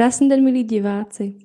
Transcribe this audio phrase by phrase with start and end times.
[0.00, 1.38] Krásný den, milí diváci.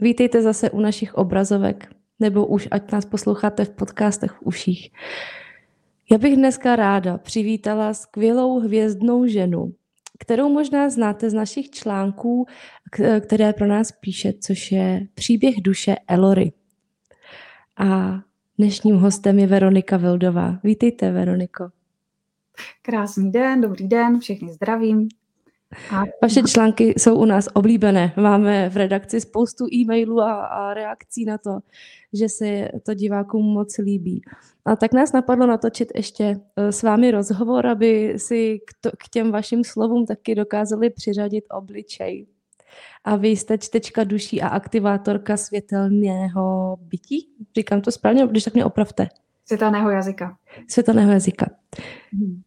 [0.00, 1.88] Vítejte zase u našich obrazovek,
[2.20, 4.90] nebo už ať nás posloucháte v podcastech v uších.
[6.10, 9.74] Já bych dneska ráda přivítala skvělou hvězdnou ženu,
[10.18, 12.46] kterou možná znáte z našich článků,
[13.20, 16.52] které pro nás píše, což je příběh duše Elory.
[17.76, 18.18] A
[18.58, 20.58] dnešním hostem je Veronika Vildová.
[20.64, 21.70] Vítejte, Veroniko.
[22.82, 25.08] Krásný den, dobrý den, všechny zdravím.
[26.22, 28.12] Vaše články jsou u nás oblíbené.
[28.16, 31.60] Máme v redakci spoustu e-mailů a, a reakcí na to,
[32.12, 34.22] že se to divákům moc líbí.
[34.64, 39.08] A tak nás napadlo natočit ještě eh, s vámi rozhovor, aby si k, to, k
[39.08, 42.26] těm vašim slovům taky dokázali přiřadit obličej.
[43.04, 47.28] A vy jste čtečka duší a aktivátorka světelného bytí?
[47.56, 49.08] Říkám to správně, když tak mě opravte.
[49.46, 50.36] Světelného jazyka.
[50.68, 51.46] Světelného jazyka.
[52.12, 52.42] Hmm.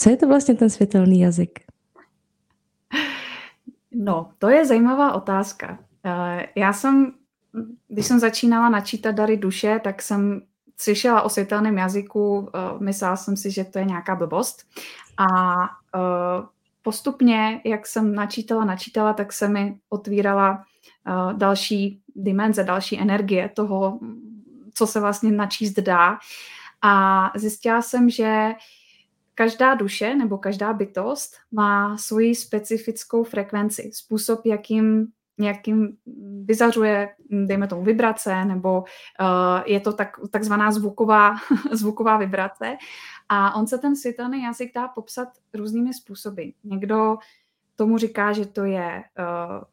[0.00, 1.60] Co je to vlastně ten světelný jazyk?
[3.92, 5.78] No, to je zajímavá otázka.
[6.04, 7.12] Eh, já jsem,
[7.88, 10.42] když jsem začínala načítat dary duše, tak jsem
[10.76, 14.66] slyšela o světelném jazyku, eh, myslela jsem si, že to je nějaká blbost.
[15.18, 15.26] A
[15.94, 16.46] eh,
[16.82, 20.64] postupně, jak jsem načítala, načítala, tak se mi otvírala
[21.32, 24.00] další dimenze, další energie toho,
[24.74, 26.18] co se vlastně načíst dá.
[26.82, 28.54] A zjistila jsem, že
[29.40, 35.06] každá duše nebo každá bytost má svoji specifickou frekvenci, způsob, jakým
[35.38, 35.96] jakým
[36.44, 41.34] vyzařuje, dejme tomu, vibrace, nebo uh, je to tak, takzvaná zvuková,
[41.72, 42.76] zvuková vibrace.
[43.28, 46.42] A on se ten světelný jazyk dá popsat různými způsoby.
[46.64, 47.18] Někdo
[47.76, 49.64] tomu říká, že to je uh,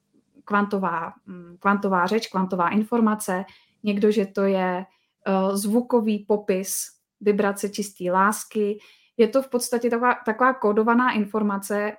[0.45, 3.45] kvantová, um, kvantová řeč, kvantová informace,
[3.83, 4.85] někdo, že to je
[5.27, 8.79] uh, zvukový popis vibrace čisté lásky,
[9.17, 11.97] je to v podstatě taková, taková kódovaná informace, eh,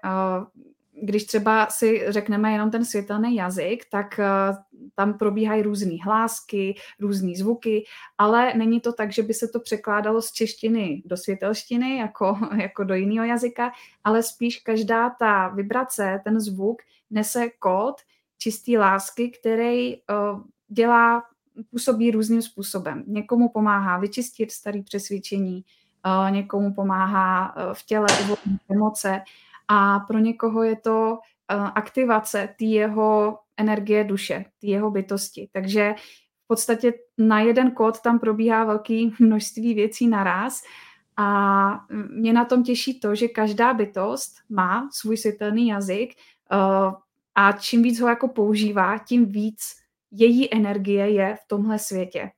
[1.02, 4.24] když třeba si řekneme jenom ten světelný jazyk, tak eh,
[4.94, 7.84] tam probíhají různé hlásky, různé zvuky,
[8.18, 12.84] ale není to tak, že by se to překládalo z češtiny do světelštiny, jako, jako
[12.84, 13.72] do jiného jazyka,
[14.04, 17.94] ale spíš každá ta vibrace, ten zvuk nese kód
[18.38, 21.22] čistý lásky, který uh, dělá,
[21.70, 23.04] působí různým způsobem.
[23.06, 25.64] Někomu pomáhá vyčistit staré přesvědčení,
[26.30, 29.20] někomu pomáhá e, v těle uvolnit emoce
[29.68, 35.48] a pro někoho je to e, aktivace té jeho energie duše, té jeho bytosti.
[35.52, 35.94] Takže
[36.44, 40.62] v podstatě na jeden kód tam probíhá velké množství věcí naraz
[41.16, 46.16] a mě na tom těší to, že každá bytost má svůj světelný jazyk e,
[47.34, 49.76] a čím víc ho jako používá, tím víc
[50.10, 52.30] její energie je v tomhle světě.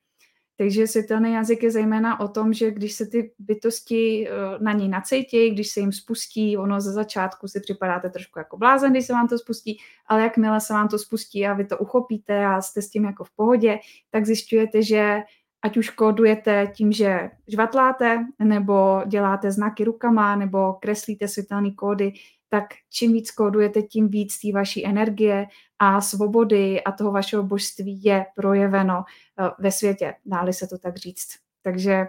[0.60, 4.88] Takže světelný jazyk je zejména o tom, že když se ty bytosti eh, na něj
[4.88, 9.12] nacejtějí, když se jim spustí, ono ze začátku si připadáte trošku jako blázen, když se
[9.12, 12.82] vám to spustí, ale jakmile se vám to spustí a vy to uchopíte a jste
[12.82, 13.78] s tím jako v pohodě,
[14.10, 15.18] tak zjišťujete, že
[15.62, 22.12] ať už kódujete tím, že žvatláte, nebo děláte znaky rukama, nebo kreslíte světelné kódy,
[22.50, 25.46] tak čím víc kódujete, tím víc té vaší energie
[25.78, 29.04] a svobody a toho vašeho božství je projeveno
[29.40, 31.28] eh, ve světě, dáli se to tak říct.
[31.62, 32.06] Takže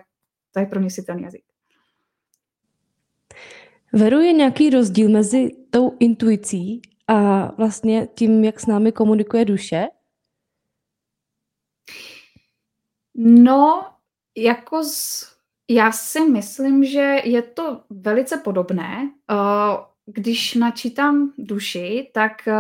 [0.52, 1.44] to je pro mě si ten jazyk.
[3.94, 9.88] Veru je nějaký rozdíl mezi tou intuicí a vlastně tím, jak s námi komunikuje duše?
[13.16, 13.92] No,
[14.38, 15.26] jako z,
[15.70, 19.12] já si myslím, že je to velice podobné.
[19.32, 22.54] Uh, když načítám duši, tak uh,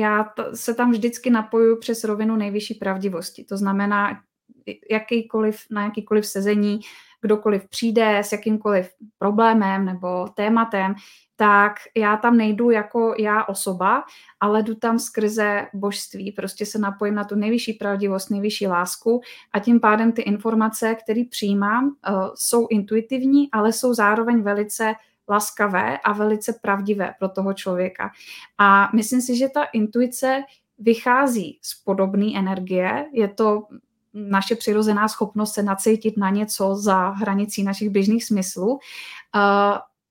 [0.00, 3.44] já se tam vždycky napoju přes rovinu nejvyšší pravdivosti.
[3.44, 4.20] To znamená,
[4.90, 6.80] jakýkoliv, na jakýkoliv sezení,
[7.20, 10.94] kdokoliv přijde s jakýmkoliv problémem nebo tématem,
[11.36, 14.04] tak já tam nejdu jako já osoba,
[14.40, 16.32] ale jdu tam skrze božství.
[16.32, 19.20] Prostě se napojím na tu nejvyšší pravdivost, nejvyšší lásku
[19.52, 24.94] a tím pádem ty informace, které přijímám, uh, jsou intuitivní, ale jsou zároveň velice
[25.28, 28.10] laskavé a velice pravdivé pro toho člověka.
[28.58, 30.42] A myslím si, že ta intuice
[30.78, 33.06] vychází z podobné energie.
[33.12, 33.62] Je to
[34.14, 38.78] naše přirozená schopnost se nacítit na něco za hranicí našich běžných smyslů.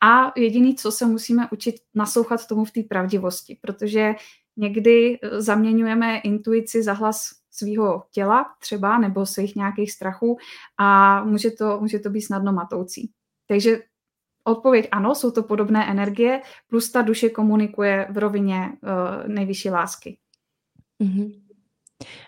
[0.02, 4.16] A jediný, co se musíme učit, naslouchat tomu v té pravdivosti, protože
[4.58, 10.38] někdy zaměňujeme intuici za hlas svého těla třeba nebo svých nějakých strachů
[10.78, 13.12] a může to, může to být snadno matoucí.
[13.48, 13.80] Takže
[14.48, 20.18] Odpověď ano, jsou to podobné energie, plus ta duše komunikuje v rovině uh, nejvyšší lásky.
[21.04, 21.42] Mm-hmm.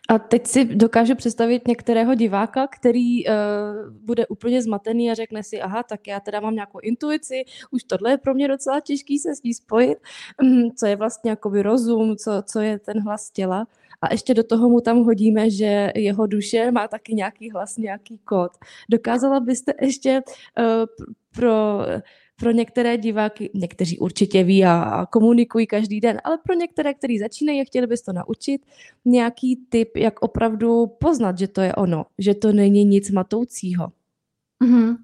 [0.10, 3.34] A teď si dokážu představit některého diváka, který uh,
[3.92, 8.12] bude úplně zmatený a řekne si, aha, tak já teda mám nějakou intuici, už tohle
[8.12, 9.98] je pro mě docela těžký se s ní spojit,
[10.44, 13.68] um, co je vlastně jakoby rozum, co, co je ten hlas těla.
[14.02, 18.18] A ještě do toho mu tam hodíme, že jeho duše má taky nějaký hlas, nějaký
[18.18, 18.52] kód.
[18.90, 20.22] Dokázala byste ještě
[20.60, 20.86] uh,
[21.36, 21.80] pro
[22.40, 27.62] pro některé diváky, někteří určitě ví a, komunikují každý den, ale pro některé, kteří začínají
[27.62, 28.66] a chtěli bys to naučit,
[29.06, 33.88] nějaký tip, jak opravdu poznat, že to je ono, že to není nic matoucího.
[34.64, 34.96] Mm-hmm.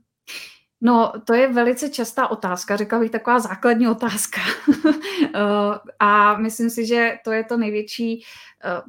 [0.85, 4.41] No, to je velice častá otázka, řekla bych taková základní otázka.
[5.35, 8.23] Eh, a myslím si, že to je to největší
[8.63, 8.81] eh,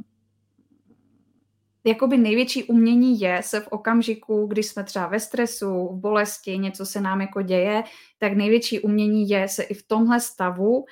[1.85, 6.87] jakoby největší umění je se v okamžiku, když jsme třeba ve stresu, v bolesti, něco
[6.87, 7.83] se nám jako děje,
[8.19, 10.85] tak největší umění je se i v tomhle stavu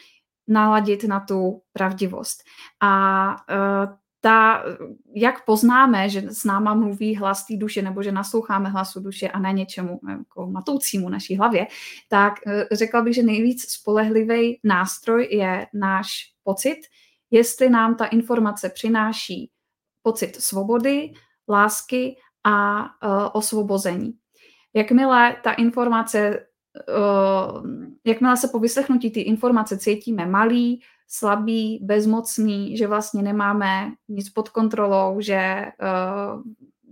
[0.49, 2.43] naladit na tu pravdivost.
[2.81, 4.65] A uh, ta,
[5.15, 9.39] jak poznáme, že s náma mluví hlas té duše nebo že nasloucháme hlasu duše a
[9.39, 11.67] ne něčemu jako matoucímu naší hlavě,
[12.09, 16.09] tak uh, řekla bych, že nejvíc spolehlivý nástroj je náš
[16.43, 16.81] pocit,
[17.31, 19.51] jestli nám ta informace přináší
[20.03, 21.13] pocit svobody,
[21.49, 24.13] lásky a uh, osvobození.
[24.75, 26.47] Jakmile ta informace,
[26.89, 27.67] uh,
[28.07, 34.49] jakmile se po vyslechnutí ty informace cítíme malý, slabý, bezmocný, že vlastně nemáme nic pod
[34.49, 36.43] kontrolou, že, uh,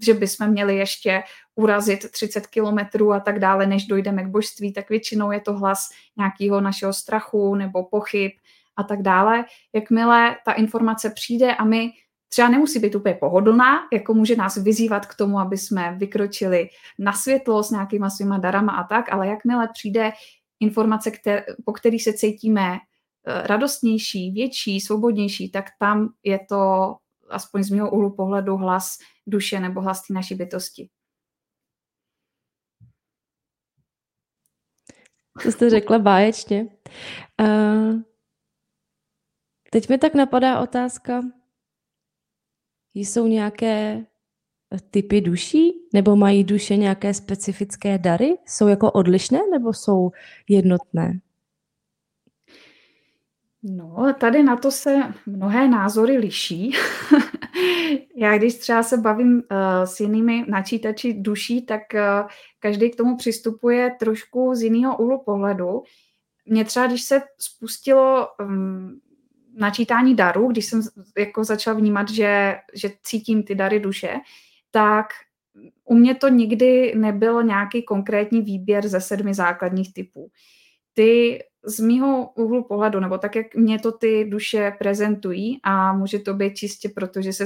[0.02, 1.22] že bychom měli ještě
[1.54, 5.88] urazit 30 kilometrů a tak dále, než dojdeme k božství, tak většinou je to hlas
[6.16, 8.32] nějakého našeho strachu nebo pochyb
[8.76, 9.44] a tak dále.
[9.74, 11.90] Jakmile ta informace přijde a my
[12.28, 16.68] třeba nemusí být úplně pohodlná, jako může nás vyzývat k tomu, aby jsme vykročili
[16.98, 20.12] na světlo s nějakýma svýma darama a tak, ale jakmile přijde
[20.60, 22.78] informace, kter- po který se cítíme eh,
[23.26, 26.96] radostnější, větší, svobodnější, tak tam je to,
[27.28, 30.88] aspoň z mého úhlu pohledu, hlas duše nebo hlas té naší bytosti.
[35.42, 36.66] To jste řekla báječně.
[37.40, 38.00] Uh,
[39.70, 41.20] teď mi tak napadá otázka,
[42.94, 44.06] jsou nějaké
[44.90, 45.72] typy duší?
[45.94, 48.38] Nebo mají duše nějaké specifické dary?
[48.46, 50.10] Jsou jako odlišné nebo jsou
[50.48, 51.20] jednotné?
[53.62, 54.96] No, tady na to se
[55.26, 56.72] mnohé názory liší.
[58.16, 59.42] Já když třeba se bavím uh,
[59.84, 62.28] s jinými načítači duší, tak uh,
[62.58, 65.82] každý k tomu přistupuje trošku z jiného úhlu pohledu.
[66.46, 69.00] Mně třeba, když se spustilo um,
[69.54, 70.82] načítání darů, když jsem
[71.18, 74.14] jako začala vnímat, že, že cítím ty dary duše,
[74.70, 75.06] tak
[75.84, 80.30] u mě to nikdy nebyl nějaký konkrétní výběr ze sedmi základních typů.
[80.94, 86.18] Ty z mýho úhlu pohledu, nebo tak, jak mě to ty duše prezentují, a může
[86.18, 87.44] to být čistě proto, že se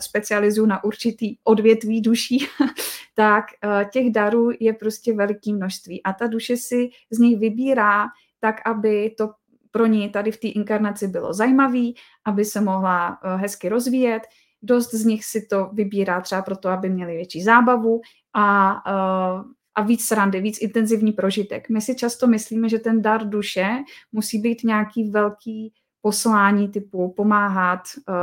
[0.00, 2.46] specializuju na určitý odvětví duší,
[3.14, 6.02] tak eh, těch darů je prostě veliký množství.
[6.02, 8.06] A ta duše si z nich vybírá
[8.40, 9.30] tak, aby to
[9.70, 11.94] pro ní tady v té inkarnaci bylo zajímavý,
[12.24, 14.22] aby se mohla eh, hezky rozvíjet.
[14.62, 18.00] Dost z nich si to vybírá třeba proto, aby měli větší zábavu
[18.34, 21.68] a, eh, a víc srandy, víc intenzivní prožitek.
[21.68, 23.68] My si často myslíme, že ten dar duše
[24.12, 28.14] musí být nějaký velký poslání typu pomáhat, uh,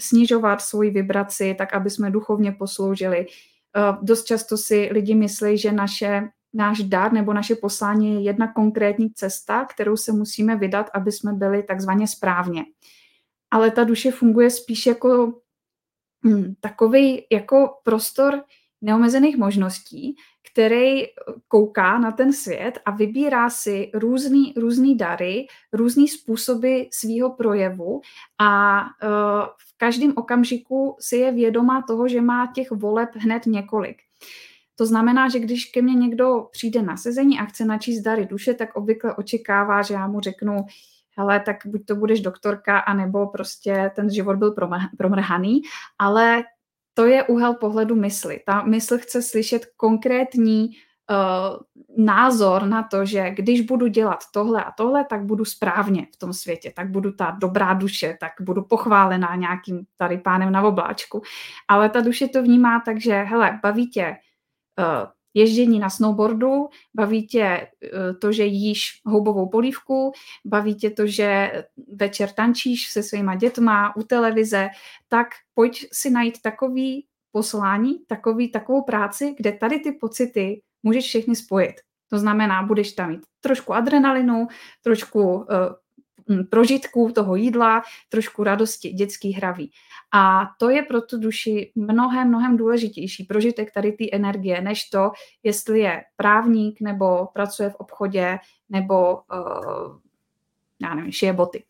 [0.00, 3.26] snižovat svoji vibraci, tak aby jsme duchovně posloužili.
[3.26, 8.52] Uh, dost často si lidi myslí, že naše náš dar nebo naše poslání je jedna
[8.52, 12.64] konkrétní cesta, kterou se musíme vydat, aby jsme byli takzvaně správně.
[13.50, 15.32] Ale ta duše funguje spíš jako
[16.26, 18.44] hm, takový jako prostor
[18.82, 20.16] neomezených možností,
[20.52, 21.02] který
[21.48, 28.00] kouká na ten svět a vybírá si různý, různý dary, různý způsoby svýho projevu
[28.40, 28.88] a uh,
[29.44, 33.96] v každém okamžiku si je vědomá toho, že má těch voleb hned několik.
[34.76, 38.54] To znamená, že když ke mně někdo přijde na sezení a chce načíst dary duše,
[38.54, 40.56] tak obvykle očekává, že já mu řeknu,
[41.18, 44.54] hele, tak buď to budeš doktorka, anebo prostě ten život byl
[44.98, 45.62] promrhaný,
[45.98, 46.44] ale
[46.94, 48.40] to je úhel pohledu mysli.
[48.46, 54.72] Ta mysl chce slyšet konkrétní uh, názor na to, že když budu dělat tohle a
[54.76, 59.36] tohle, tak budu správně v tom světě, tak budu ta dobrá duše, tak budu pochválená
[59.36, 61.22] nějakým tady pánem na obláčku.
[61.68, 64.16] Ale ta duše to vnímá tak, že hele, baví tě
[64.78, 67.68] Eh, ježdění na snowboardu, baví tě eh,
[68.20, 70.12] to, že jíš houbovou polívku,
[70.44, 71.52] baví tě to, že
[71.96, 74.68] večer tančíš se svýma dětma u televize,
[75.08, 81.36] tak pojď si najít takový poslání, takový, takovou práci, kde tady ty pocity můžeš všechny
[81.36, 81.74] spojit.
[82.10, 84.46] To znamená, budeš tam mít trošku adrenalinu,
[84.82, 85.46] trošku mm,
[86.50, 89.70] prožitků toho jídla, trošku radosti, dětský hraví.
[90.14, 95.10] A to je pro tu duši mnohem, mnohem důležitější prožitek tady té energie, než to,
[95.42, 98.38] jestli je právník nebo pracuje v obchodě
[98.68, 99.98] nebo uh,
[100.82, 101.64] já nevím, šije boty.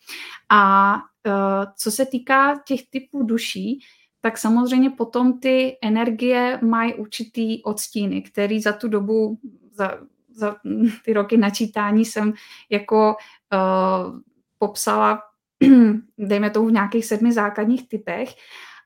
[0.48, 1.32] A uh,
[1.76, 3.80] co se týká těch typů duší,
[4.20, 9.38] tak samozřejmě potom ty energie mají určitý odstíny, který za tu dobu,
[9.72, 9.98] za,
[10.34, 10.56] za
[11.04, 12.32] ty roky načítání jsem
[12.70, 13.16] jako
[13.52, 14.20] uh,
[14.62, 15.18] popsala,
[16.18, 18.34] dejme to v nějakých sedmi základních typech,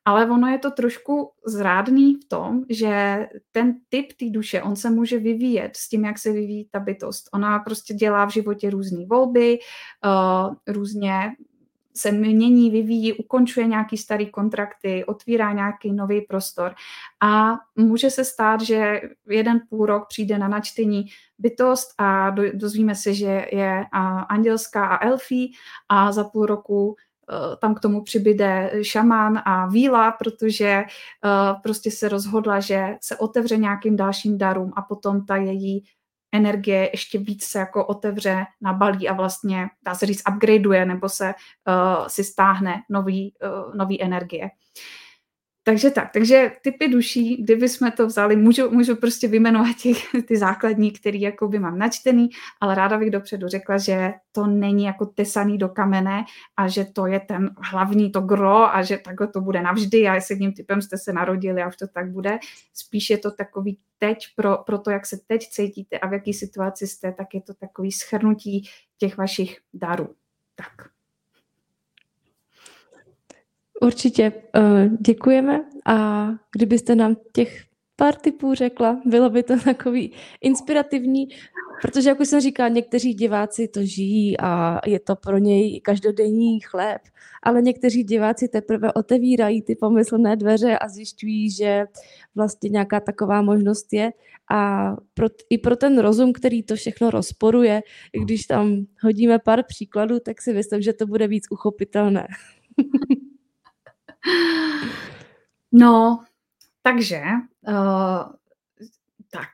[0.05, 4.91] ale ono je to trošku zrádný v tom, že ten typ té duše, on se
[4.91, 7.29] může vyvíjet s tím, jak se vyvíjí ta bytost.
[7.35, 9.59] Ona prostě dělá v životě různé volby,
[10.05, 11.37] uh, různě
[11.97, 16.75] se mění, vyvíjí, ukončuje nějaký starý kontrakty, otvírá nějaký nový prostor.
[17.23, 21.07] A může se stát, že jeden půl rok přijde na načtení
[21.39, 23.85] bytost a dozvíme se, že je
[24.29, 25.53] andělská a elfí
[25.89, 30.85] a za půl roku e, tam k tomu přibyde šamán a víla, protože e,
[31.63, 35.85] prostě se rozhodla, že se otevře nějakým dalším darům a potom ta její
[36.33, 41.35] energie ještě víc se jako otevře, nabalí a vlastně, dá se říct, upgradeuje nebo se
[41.69, 44.51] uh, si stáhne nový, uh, nový energie.
[45.69, 50.37] Takže tak, takže typy duší, kdyby jsme to vzali, můžu, můžu prostě vyjmenovat těch, ty
[50.37, 52.29] základní, který jako by mám načtený,
[52.61, 56.25] ale ráda bych dopředu řekla, že to není jako tesaný do kamene
[56.57, 60.15] a že to je ten hlavní, to gro a že takhle to bude navždy a
[60.15, 62.39] s jedním typem jste se narodili a už to tak bude.
[62.75, 66.35] Spíš je to takový teď pro, pro to, jak se teď cítíte a v jaký
[66.35, 68.69] situaci jste, tak je to takový schrnutí
[68.99, 70.15] těch vašich darů.
[70.55, 70.96] Tak.
[73.83, 77.67] Určitě uh, děkujeme a kdybyste nám těch
[77.97, 81.29] pár typů řekla, bylo by to takový inspirativní,
[81.83, 86.61] protože, jak už jsem říkala, někteří diváci to žijí a je to pro něj každodenní
[86.61, 87.03] chléb,
[87.43, 91.85] ale někteří diváci teprve otevírají ty pomyslné dveře a zjišťují, že
[92.35, 94.13] vlastně nějaká taková možnost je
[94.51, 97.83] a pro, i pro ten rozum, který to všechno rozporuje,
[98.25, 102.27] když tam hodíme pár příkladů, tak si myslím, že to bude víc uchopitelné.
[105.73, 106.25] No,
[106.83, 107.23] takže
[107.69, 108.33] uh,
[109.31, 109.49] tak,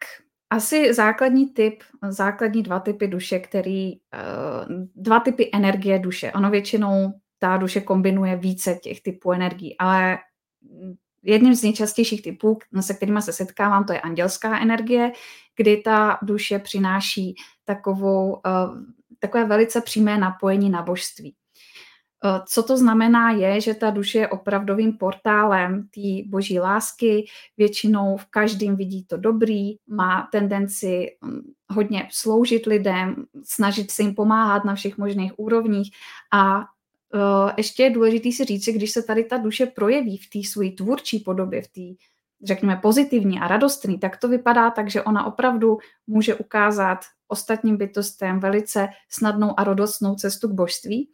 [0.50, 6.32] asi základní typ, základní dva typy duše, který, uh, dva typy energie duše.
[6.32, 10.18] Ono většinou ta duše kombinuje více těch typů energií, ale
[11.22, 15.12] jedním z nejčastějších typů, se kterými se setkávám, to je andělská energie,
[15.56, 18.40] kdy ta duše přináší takovou, uh,
[19.18, 21.34] takové velice přímé napojení na božství.
[22.24, 27.26] Eh, co to znamená je, že ta duše je opravdovým portálem té boží lásky,
[27.56, 34.14] většinou v každém vidí to dobrý, má tendenci hm, hodně sloužit lidem, snažit se jim
[34.14, 35.90] pomáhat na všech možných úrovních
[36.32, 40.30] a uh, ještě je důležité si říct, že když se tady ta duše projeví v
[40.30, 42.04] té své tvůrčí podobě, v té
[42.44, 46.98] řekněme pozitivní a radostný, tak to vypadá tak, že ona opravdu může ukázat
[47.28, 51.08] ostatním bytostem velice snadnou a radostnou cestu k božství.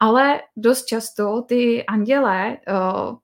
[0.00, 2.72] Ale dost často ty anděle eh,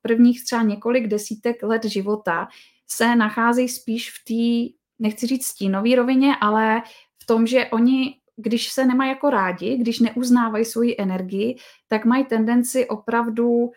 [0.02, 2.48] prvních třeba několik desítek let života
[2.90, 6.82] se nacházejí spíš v té, nechci říct stínové rovině, ale
[7.22, 11.56] v tom, že oni, když se nemají jako rádi, když neuznávají svoji energii,
[11.88, 13.70] tak mají tendenci opravdu uh,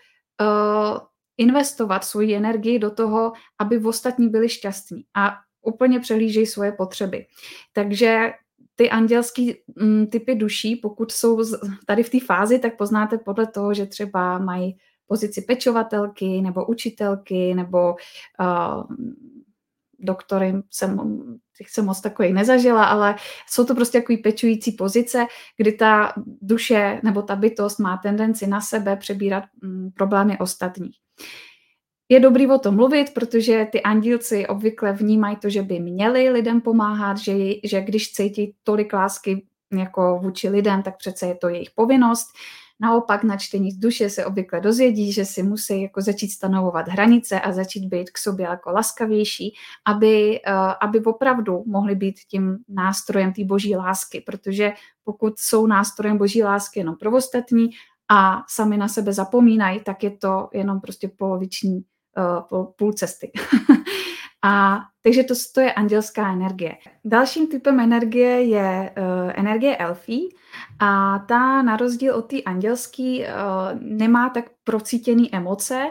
[1.38, 7.26] investovat svoji energii do toho, aby ostatní byli šťastní a úplně přehlížejí svoje potřeby.
[7.74, 8.34] Takže
[8.76, 11.44] ty andělský mm, typy duší, pokud jsou
[11.86, 14.78] tady v té fázi, tak poznáte podle toho, že třeba mají
[15.08, 17.96] pozici pečovatelky nebo učitelky nebo
[18.40, 18.84] uh,
[20.00, 21.00] doktory jsem,
[21.58, 23.16] těch jsem moc takových nezažila, ale
[23.50, 25.26] jsou to prostě takový pečující pozice,
[25.58, 30.96] kdy ta duše nebo ta bytost má tendenci na sebe přebírat mm, problémy ostatních.
[32.10, 36.62] Je dobrý o tom mluvit, protože ty andílci obvykle vnímají to, že by měli lidem
[36.62, 37.34] pomáhat, že,
[37.64, 39.46] že když cítí tolik lásky
[39.80, 42.28] jako vůči lidem, tak přece je to jejich povinnost.
[42.80, 47.40] Naopak na čtení z duše se obvykle dozvědí, že si musí jako začít stanovovat hranice
[47.40, 49.54] a začít být k sobě jako laskavější,
[49.86, 56.18] aby, uh, aby opravdu mohli být tím nástrojem té boží lásky, protože pokud jsou nástrojem
[56.18, 57.70] boží lásky jenom pro ostatní
[58.10, 61.84] a sami na sebe zapomínají, tak je to jenom prostě poloviční
[62.52, 63.32] uh, půl cesty.
[64.44, 66.76] a takže to, to je andělská energie.
[67.06, 70.36] Dalším typem energie je uh, energie elfí
[70.80, 73.28] A ta na rozdíl od té andělský uh,
[73.80, 75.82] nemá tak procítěný emoce,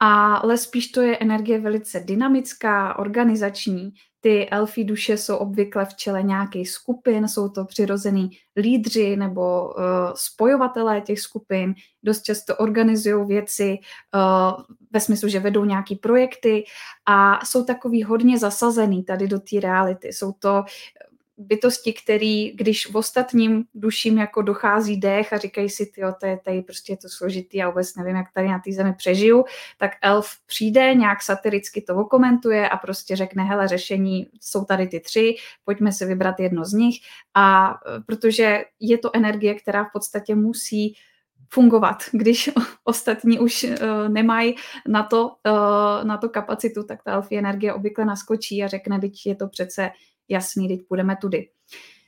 [0.00, 3.90] ale spíš to je energie velice dynamická, organizační.
[4.20, 9.74] Ty elfí duše jsou obvykle v čele nějakých skupin, jsou to přirozený lídři nebo uh,
[10.14, 13.78] spojovatelé těch skupin, dost často organizují věci
[14.14, 16.64] uh, ve smyslu, že vedou nějaký projekty
[17.06, 20.08] a jsou takový hodně zasazený tady do té reality.
[20.08, 20.64] Jsou to
[21.40, 26.38] bytosti, který, když v ostatním duším jako dochází dech a říkají si, jo, to je
[26.44, 29.44] tady prostě je to složitý, já vůbec nevím, jak tady na té zemi přežiju,
[29.78, 35.00] tak elf přijde, nějak satiricky to okomentuje a prostě řekne, hele, řešení jsou tady ty
[35.00, 36.96] tři, pojďme si vybrat jedno z nich
[37.34, 40.94] a e, protože je to energie, která v podstatě musí
[41.48, 41.96] fungovat.
[42.12, 42.50] Když
[42.84, 44.54] ostatní už uh, nemají
[44.88, 49.26] na to, uh, na to kapacitu, tak ta elfí energie obvykle naskočí a řekne, teď
[49.26, 49.90] je to přece
[50.30, 51.48] jasný, teď půjdeme tudy.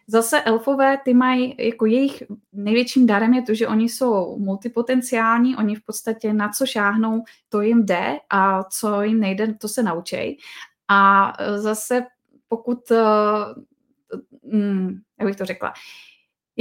[0.06, 5.74] Zase elfové, ty mají, jako jejich největším darem je to, že oni jsou multipotenciální, oni
[5.74, 10.38] v podstatě na co šáhnou, to jim jde a co jim nejde, to se naučej.
[10.88, 12.02] A zase
[12.48, 13.62] pokud, uh,
[15.18, 15.72] jak bych to řekla,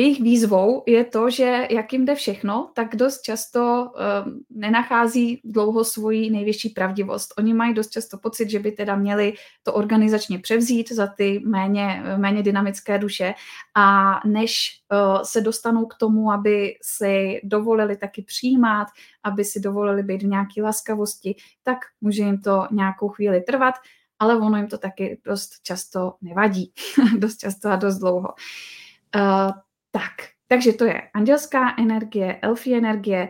[0.02, 5.84] jejich výzvou je to, že jak jim jde všechno, tak dost často uh, nenachází dlouho
[5.84, 7.34] svoji největší pravdivost.
[7.38, 12.04] Oni mají dost často pocit, že by teda měli to organizačně převzít za ty méně,
[12.18, 13.34] méně dynamické duše
[13.76, 18.88] a než uh, se dostanou k tomu, aby si dovolili taky přijímat,
[19.24, 23.76] aby si dovolili být v nějaké laskavosti, tak může jim to nějakou chvíli trvat,
[24.20, 26.74] ale ono jim to taky dost často nevadí.
[27.18, 28.34] dost často a dost dlouho.
[29.16, 29.52] Uh,
[29.92, 30.12] tak,
[30.48, 33.30] takže to je andělská energie, elfí energie.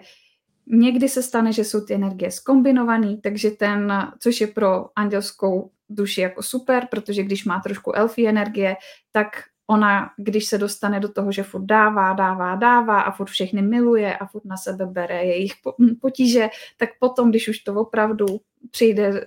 [0.68, 6.22] Někdy se stane, že jsou ty energie skombinované, takže ten, což je pro andělskou duši
[6.22, 8.76] jako super, protože když má trošku elfí energie,
[9.12, 9.28] tak
[9.72, 14.18] ona, když se dostane do toho, že furt dává, dává, dává a furt všechny miluje
[14.18, 15.54] a furt na sebe bere jejich
[16.02, 18.26] potíže, tak potom, když už to opravdu
[18.72, 19.18] přijde uh,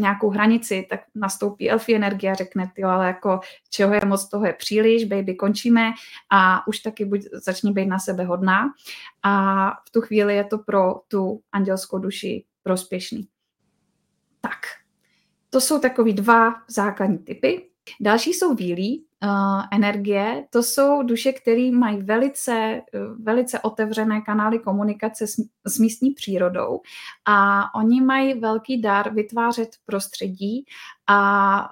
[0.00, 4.46] nějakou hranici, tak nastoupí elfí energie a řekne, ty ale jako čeho je moc, toho
[4.46, 5.92] je příliš, baby, končíme
[6.30, 8.72] a už taky buď začni být na sebe hodná
[9.22, 13.28] a v tu chvíli je to pro tu andělskou duši prospěšný.
[14.40, 14.58] Tak,
[15.50, 17.68] to jsou takový dva základní typy.
[18.00, 19.06] Další jsou vílí
[19.72, 20.46] energie.
[20.50, 22.82] To jsou duše, které mají velice,
[23.22, 26.80] velice otevřené kanály komunikace s, s místní přírodou
[27.24, 30.64] a oni mají velký dar vytvářet prostředí
[31.06, 31.70] a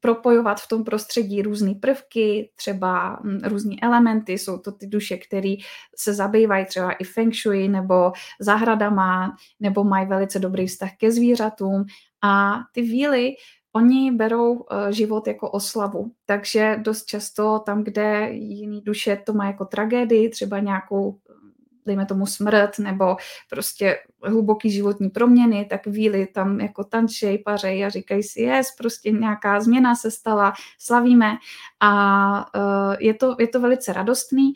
[0.00, 5.54] propojovat v tom prostředí různé prvky, třeba hm, různé elementy, jsou to ty duše, které
[5.96, 11.84] se zabývají třeba i feng shui nebo zahradama, nebo mají velice dobrý vztah ke zvířatům
[12.22, 13.34] a ty víly
[13.72, 19.46] Oni berou uh, život jako oslavu, takže dost často tam, kde jiný duše to má
[19.46, 21.18] jako tragédii, třeba nějakou,
[21.86, 23.16] dejme tomu smrt, nebo
[23.50, 29.10] prostě hluboký životní proměny, tak víly tam jako tančej, pařej a říkají si, yes, prostě
[29.10, 31.36] nějaká změna se stala, slavíme
[31.80, 34.52] a uh, je, to, je to velice radostný.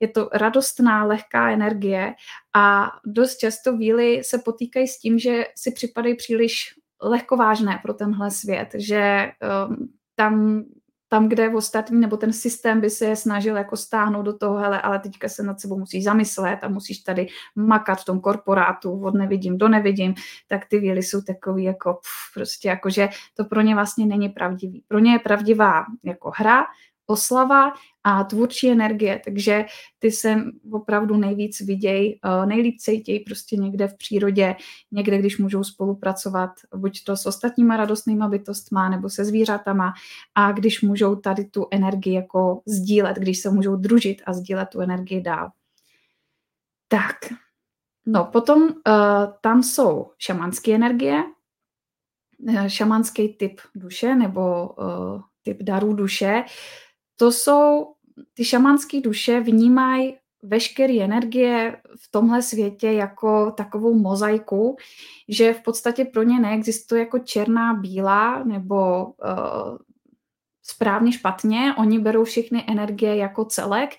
[0.00, 2.14] Je to radostná, lehká energie
[2.54, 8.30] a dost často víly se potýkají s tím, že si připadají příliš lehkovážné pro tenhle
[8.30, 9.30] svět, že
[9.68, 10.64] um, tam,
[11.08, 14.80] tam, kde ostatní, nebo ten systém by se je snažil jako stáhnout do toho, hele,
[14.80, 19.14] ale teďka se nad sebou musí zamyslet a musíš tady makat v tom korporátu, od
[19.14, 20.14] nevidím do nevidím,
[20.48, 24.28] tak ty víly jsou takový jako pff, prostě jako, že to pro ně vlastně není
[24.28, 24.84] pravdivý.
[24.88, 26.64] Pro ně je pravdivá jako hra,
[27.10, 27.72] oslava
[28.04, 29.64] a tvůrčí energie, takže
[29.98, 30.36] ty se
[30.72, 34.56] opravdu nejvíc vidějí, eh, nejlíp cítějí prostě někde v přírodě,
[34.90, 39.92] někde, když můžou spolupracovat buď to s ostatníma radostnýma bytostma nebo se zvířatama.
[40.34, 44.80] A když můžou tady tu energii jako sdílet, když se můžou družit a sdílet tu
[44.80, 45.50] energii dál.
[46.88, 47.16] Tak,
[48.06, 48.70] no potom uh,
[49.40, 51.24] tam jsou šamanské energie,
[52.48, 56.44] eh, šamanský typ duše nebo uh, typ darů duše,
[57.20, 57.94] to jsou,
[58.34, 64.76] ty šamanské duše vnímají veškeré energie v tomhle světě jako takovou mozaiku,
[65.28, 69.78] že v podstatě pro ně neexistuje jako černá, bílá nebo uh,
[70.62, 71.74] správně špatně.
[71.78, 73.90] Oni berou všechny energie jako celek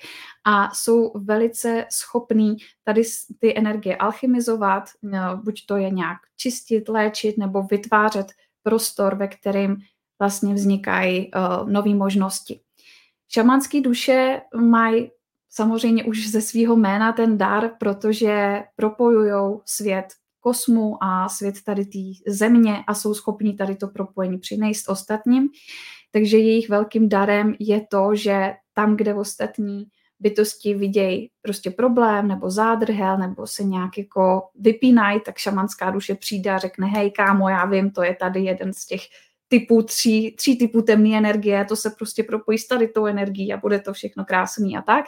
[0.46, 3.02] a jsou velice schopní tady
[3.40, 8.28] ty energie alchymizovat, no, buď to je nějak čistit, léčit nebo vytvářet
[8.64, 9.78] prostor, ve kterým
[10.20, 12.62] vlastně vznikají uh, nové možnosti.
[13.32, 15.12] Šamanské duše mají
[15.50, 20.06] samozřejmě už ze svého jména ten dar, protože propojují svět
[20.40, 25.50] kosmu a svět tady té země a jsou schopni tady to propojení přinést ostatním.
[26.12, 29.86] Takže jejich velkým darem je to, že tam, kde ostatní
[30.20, 36.52] bytosti vidějí prostě problém nebo zádrhel nebo se nějak jako vypínají, tak šamanská duše přijde
[36.52, 39.02] a řekne, hej kámo, já vím, to je tady jeden z těch
[39.50, 43.58] typů, tří, tří typů temné energie, to se prostě propojí s tady tou energií a
[43.58, 45.06] bude to všechno krásný a tak.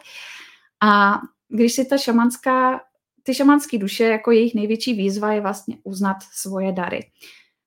[0.84, 2.82] A když si ta šamanská,
[3.24, 7.12] ty šamanské duše, jako jejich největší výzva je vlastně uznat svoje dary.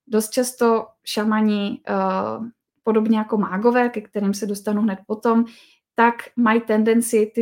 [0.07, 2.47] Dost často šamani, uh,
[2.83, 5.45] podobně jako mágové, ke kterým se dostanu hned potom,
[5.95, 7.41] tak mají tendenci ty,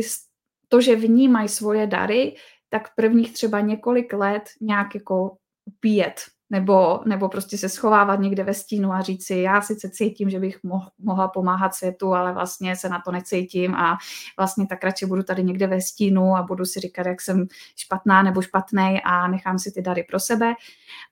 [0.68, 2.36] to, že vnímají svoje dary,
[2.68, 6.20] tak prvních třeba několik let nějak jako upíjet,
[6.54, 10.40] nebo, nebo prostě se schovávat někde ve stínu a říct si, já sice cítím, že
[10.40, 13.98] bych moh, mohla pomáhat světu, ale vlastně se na to necítím a
[14.36, 18.22] vlastně tak radši budu tady někde ve stínu a budu si říkat, jak jsem špatná
[18.22, 20.54] nebo špatnej a nechám si ty dary pro sebe.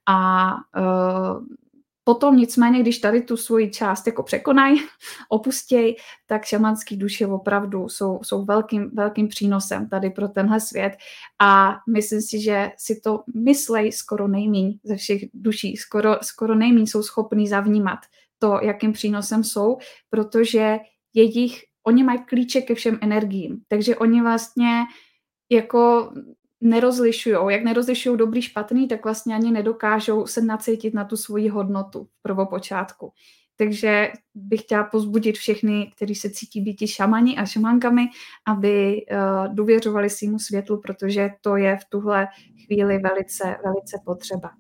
[0.07, 1.43] A uh,
[2.05, 4.81] Potom nicméně, když tady tu svoji část jako překonají,
[5.29, 10.93] opustějí, tak šamanský duše opravdu jsou, jsou velkým, velkým přínosem tady pro tenhle svět.
[11.41, 16.87] A myslím si, že si to myslej skoro nejmíň ze všech duší, skoro, skoro nejmíň
[16.87, 17.99] jsou schopní zavnímat
[18.39, 19.79] to, jakým přínosem jsou,
[20.11, 20.79] protože
[21.15, 24.81] jejich, oni mají klíče ke všem energiím, takže oni vlastně
[25.51, 26.13] jako
[26.63, 27.37] nerozlišují.
[27.49, 32.23] Jak nerozlišují dobrý, špatný, tak vlastně ani nedokážou se nacítit na tu svoji hodnotu v
[32.23, 33.13] prvopočátku.
[33.57, 38.03] Takže bych chtěla pozbudit všechny, kteří se cítí být šamani a šamankami,
[38.47, 42.29] aby uh, důvěřovali svýmu světlu, protože to je v tuhle
[42.67, 44.51] chvíli velice, velice potřeba.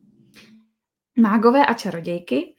[1.18, 2.54] Mágové a čarodějky.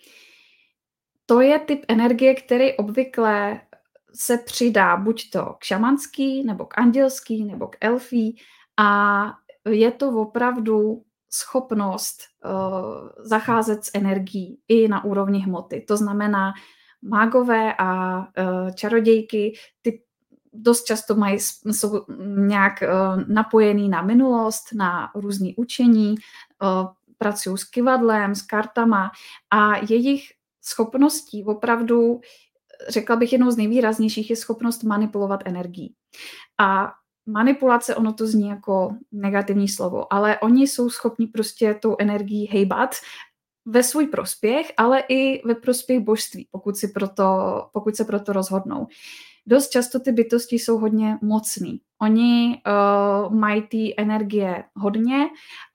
[1.26, 3.62] To je typ energie, který obvykle
[4.16, 8.38] se přidá buď to k šamanský, nebo k andělský, nebo k elfí,
[8.78, 9.34] a
[9.70, 15.82] je to opravdu schopnost uh, zacházet s energií i na úrovni hmoty.
[15.82, 16.54] To znamená,
[17.02, 20.04] mágové a uh, čarodějky, ty
[20.54, 22.06] dost často mají, jsou
[22.48, 26.16] nějak uh, napojený na minulost, na různé učení,
[26.62, 29.12] uh, pracují s kivadlem, s kartama
[29.52, 30.24] a jejich
[30.62, 32.22] schopností opravdu,
[32.90, 35.96] řekla bych, jednou z nejvýraznějších je schopnost manipulovat energií.
[36.60, 36.94] A
[37.26, 42.96] manipulace, ono to zní jako negativní slovo, ale oni jsou schopni prostě tou energií hejbat
[43.66, 47.24] ve svůj prospěch, ale i ve prospěch božství, pokud, si proto,
[47.74, 48.88] pokud se proto rozhodnou.
[49.46, 51.82] Dost často ty bytosti jsou hodně mocný.
[52.02, 55.26] Oni uh, mají ty energie hodně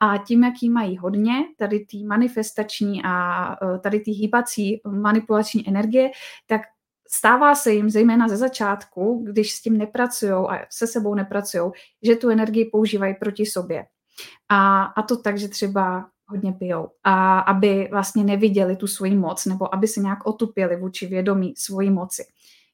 [0.01, 5.69] a tím, jak jí mají hodně, tady ty manifestační a uh, tady ty hýbací manipulační
[5.69, 6.11] energie,
[6.47, 6.61] tak
[7.09, 11.71] stává se jim, zejména ze začátku, když s tím nepracují a se sebou nepracují,
[12.03, 13.87] že tu energii používají proti sobě.
[14.49, 16.88] A, a to tak, že třeba hodně pijou.
[17.05, 21.90] A aby vlastně neviděli tu svoji moc, nebo aby se nějak otupili vůči vědomí svojí
[21.90, 22.25] moci.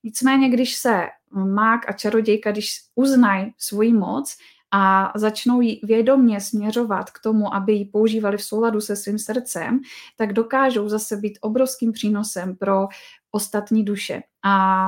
[0.03, 4.37] Nicméně, když se mák a čarodějka, když uznají svoji moc
[4.71, 9.81] a začnou ji vědomně směřovat k tomu, aby ji používali v souladu se svým srdcem,
[10.17, 12.87] tak dokážou zase být obrovským přínosem pro
[13.35, 14.23] ostatní duše.
[14.43, 14.87] A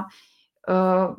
[0.68, 1.16] uh,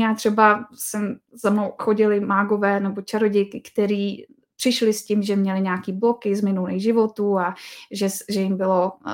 [0.00, 4.16] já třeba jsem za mnou chodili mágové nebo čarodějky, který
[4.56, 7.54] přišli s tím, že měli nějaký bloky z minulých životů a
[7.90, 9.12] že, že jim bylo, uh,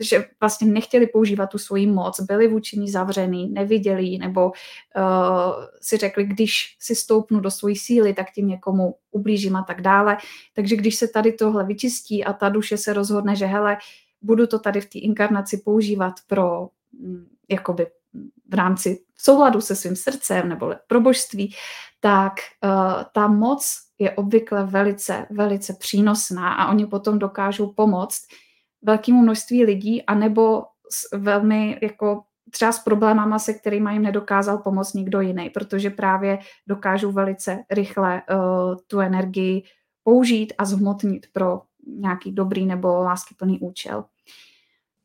[0.00, 4.52] že vlastně nechtěli používat tu svoji moc, byli vůči ní zavřený, neviděli nebo uh,
[5.80, 10.16] si řekli, když si stoupnu do svojí síly, tak tím někomu ublížím a tak dále.
[10.54, 13.76] Takže když se tady tohle vyčistí a ta duše se rozhodne, že hele,
[14.22, 16.68] budu to tady v té inkarnaci používat pro
[17.48, 17.86] jakoby
[18.48, 21.54] v rámci souladu se svým srdcem nebo pro božství,
[22.00, 22.32] tak
[22.64, 28.22] uh, ta moc je obvykle velice, velice přínosná a oni potom dokážou pomoct
[28.82, 34.92] velkému množství lidí anebo s velmi jako třeba s problémama, se kterými jim nedokázal pomoct
[34.94, 39.62] nikdo jiný, protože právě dokážou velice rychle uh, tu energii
[40.04, 44.04] použít a zhmotnit pro nějaký dobrý nebo láskyplný účel.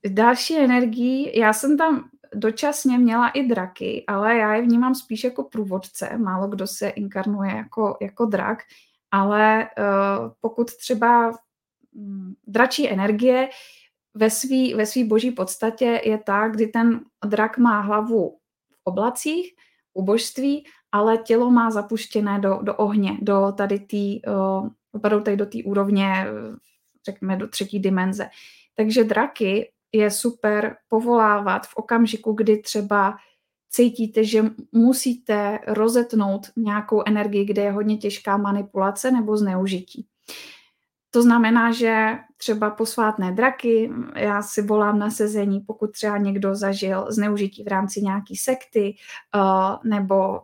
[0.06, 5.44] Další energií, já jsem tam dočasně měla i draky, ale já je vnímám spíš jako
[5.44, 6.18] průvodce.
[6.18, 8.60] Málo kdo se inkarnuje jako, jako drak,
[9.12, 11.38] ale uh, pokud třeba
[11.92, 13.50] um, dračí energie
[14.14, 18.38] ve své ve svý boží podstatě je ta, kdy ten drak má hlavu
[18.72, 19.56] v oblacích,
[19.94, 25.46] u božství, ale tělo má zapuštěné do, do ohně, do tady té, uh, tady do
[25.46, 26.26] té úrovně,
[27.06, 28.30] řekněme, do třetí dimenze.
[28.76, 33.18] Takže draky je super povolávat v okamžiku, kdy třeba
[33.70, 40.08] cítíte, že musíte rozetnout nějakou energii, kde je hodně těžká manipulace nebo zneužití.
[41.12, 47.06] To znamená, že třeba posvátné draky, já si volám na sezení, pokud třeba někdo zažil
[47.10, 48.96] zneužití v rámci nějaký sekty,
[49.36, 50.40] uh, nebo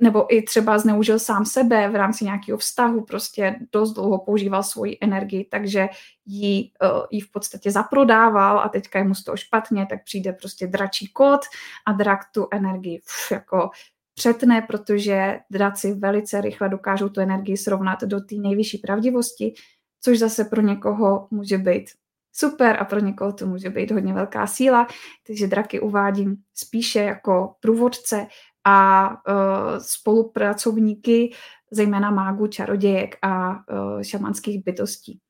[0.00, 4.98] nebo i třeba zneužil sám sebe v rámci nějakého vztahu, prostě dost dlouho používal svoji
[5.00, 5.88] energii, takže
[6.26, 10.32] ji, uh, ji v podstatě zaprodával a teďka je mu z toho špatně, tak přijde
[10.32, 11.40] prostě dračí kot
[11.86, 13.70] a drak tu energii pf, jako
[14.14, 19.54] přetne, protože draci velice rychle dokážou tu energii srovnat do té nejvyšší pravdivosti,
[20.00, 21.90] což zase pro někoho může být
[22.32, 24.86] super a pro někoho to může být hodně velká síla,
[25.26, 28.26] takže draky uvádím spíše jako průvodce
[28.66, 31.32] a uh, spolupracovníky,
[31.70, 35.20] zejména mágů, čarodějek a uh, šamanských bytostí.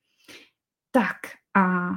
[0.90, 1.16] Tak
[1.56, 1.90] a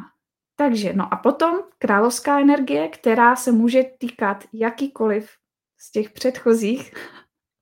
[0.56, 5.30] takže, no a potom královská energie, která se může týkat jakýkoliv
[5.78, 6.94] z těch předchozích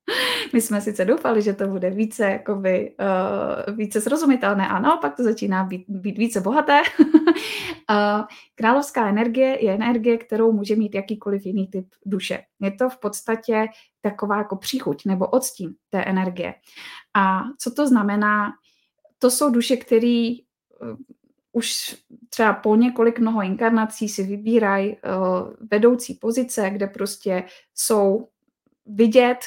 [0.53, 2.95] My jsme sice doufali, že to bude více, jakoby,
[3.69, 6.81] uh, více srozumitelné a naopak to začíná být, být více bohaté.
[8.55, 12.43] královská energie je energie, kterou může mít jakýkoliv jiný typ duše.
[12.59, 13.67] Je to v podstatě
[14.01, 16.53] taková jako příchuť nebo odstín té energie.
[17.13, 18.51] A co to znamená?
[19.19, 20.31] To jsou duše, které
[20.81, 20.97] uh,
[21.51, 21.95] už
[22.29, 27.43] třeba po několik mnoho inkarnací si vybírají uh, vedoucí pozice, kde prostě
[27.75, 28.27] jsou
[28.85, 29.39] vidět,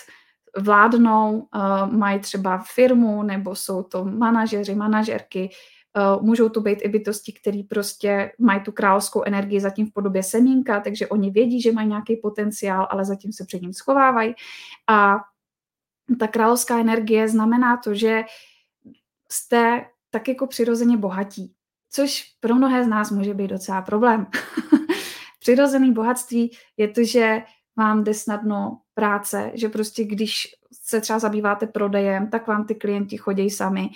[0.58, 5.50] vládnou, uh, mají třeba firmu, nebo jsou to manažeři, manažerky,
[5.96, 10.22] uh, můžou to být i bytosti, které prostě mají tu královskou energii zatím v podobě
[10.22, 14.34] semínka, takže oni vědí, že mají nějaký potenciál, ale zatím se před ním schovávají.
[14.88, 15.16] A
[16.18, 18.22] ta královská energie znamená to, že
[19.32, 21.54] jste tak jako přirozeně bohatí,
[21.90, 24.26] což pro mnohé z nás může být docela problém.
[25.40, 27.42] Přirozený bohatství je to, že
[27.76, 33.16] vám jde snadno práce, že prostě když se třeba zabýváte prodejem, tak vám ty klienti
[33.16, 33.90] chodí sami,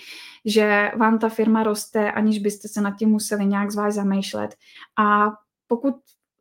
[0.45, 4.55] že vám ta firma roste, aniž byste se nad tím museli nějak zvlášť zamýšlet.
[4.97, 5.31] A
[5.67, 5.95] pokud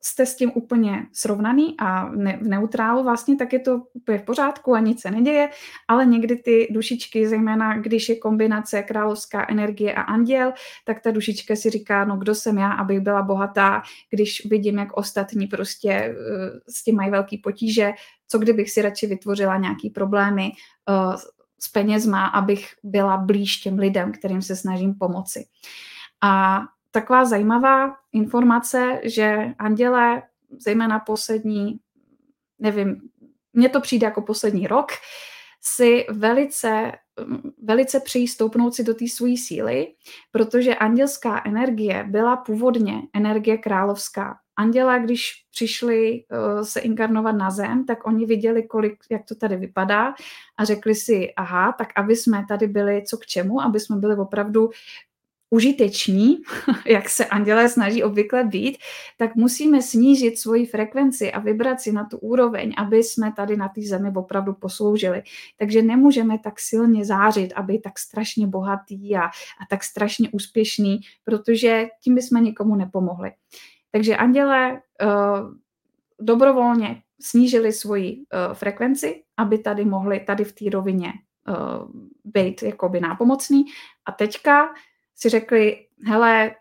[0.06, 4.22] jste s tím úplně srovnaný a ne, v neutrálu vlastně, tak je to úplně v
[4.22, 5.50] pořádku a nic se neděje,
[5.88, 10.52] ale někdy ty dušičky, zejména když je kombinace královská energie a anděl,
[10.84, 14.96] tak ta dušička si říká, no kdo jsem já, abych byla bohatá, když vidím, jak
[14.96, 17.92] ostatní prostě uh, s tím mají velký potíže,
[18.34, 20.52] co kdybych si radši vytvořila nějaký problémy
[20.88, 21.14] uh,
[21.60, 25.46] s penězma, abych byla blíž těm lidem, kterým se snažím pomoci.
[26.22, 30.22] A taková zajímavá informace, že anděle,
[30.58, 31.78] zejména poslední,
[32.58, 33.00] nevím,
[33.52, 34.92] mně to přijde jako poslední rok,
[35.60, 36.92] si velice,
[37.62, 39.86] velice přijí stoupnout si do té své síly,
[40.30, 44.43] protože andělská energie byla původně energie královská.
[44.56, 49.56] Anděla, když přišli uh, se inkarnovat na zem, tak oni viděli, kolik, jak to tady
[49.56, 50.14] vypadá
[50.56, 54.16] a řekli si, aha, tak aby jsme tady byli co k čemu, aby jsme byli
[54.16, 54.70] opravdu
[55.54, 56.38] užiteční,
[56.86, 58.78] jak se andělé snaží obvykle být,
[59.16, 63.68] tak musíme snížit svoji frekvenci a vybrat si na tu úroveň, aby jsme tady na
[63.68, 65.22] té zemi opravdu posloužili.
[65.56, 71.86] Takže nemůžeme tak silně zářit, aby tak strašně bohatý a, a tak strašně úspěšný, protože
[72.00, 73.32] tím bychom nikomu nepomohli.
[73.94, 75.54] Takže andělé uh,
[76.20, 81.12] dobrovolně snížili svoji uh, frekvenci, aby tady mohli tady v té rovině
[81.48, 81.90] uh,
[82.24, 83.64] být jakoby nápomocný.
[84.06, 84.74] A teďka
[85.14, 86.54] si řekli, hele,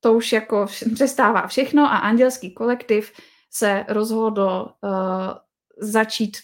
[0.00, 3.12] to už jako přestává všechno a andělský kolektiv
[3.50, 4.90] se rozhodl uh,
[5.78, 6.36] začít,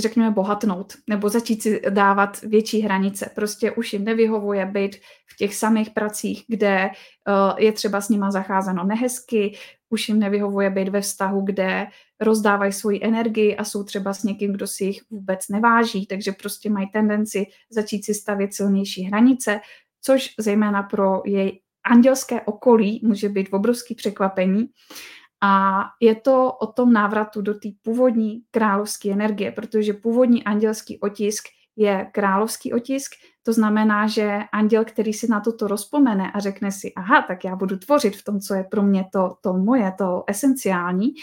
[0.00, 3.30] řekněme, bohatnout nebo začít si dávat větší hranice.
[3.34, 6.90] Prostě už jim nevyhovuje být v těch samých pracích, kde
[7.28, 9.56] uh, je třeba s nima zacházeno nehezky,
[9.90, 11.86] už jim nevyhovuje být ve vztahu, kde
[12.20, 16.70] rozdávají svoji energii a jsou třeba s někým, kdo si jich vůbec neváží, takže prostě
[16.70, 19.60] mají tendenci začít si stavět silnější hranice,
[20.02, 24.66] což zejména pro její andělské okolí může být obrovský překvapení.
[25.42, 31.44] A je to o tom návratu do té původní královské energie, protože původní andělský otisk
[31.76, 36.92] je královský otisk, to znamená, že anděl, který si na toto rozpomene a řekne si,
[36.94, 40.24] aha, tak já budu tvořit v tom, co je pro mě to, to moje, to
[40.26, 41.14] esenciální,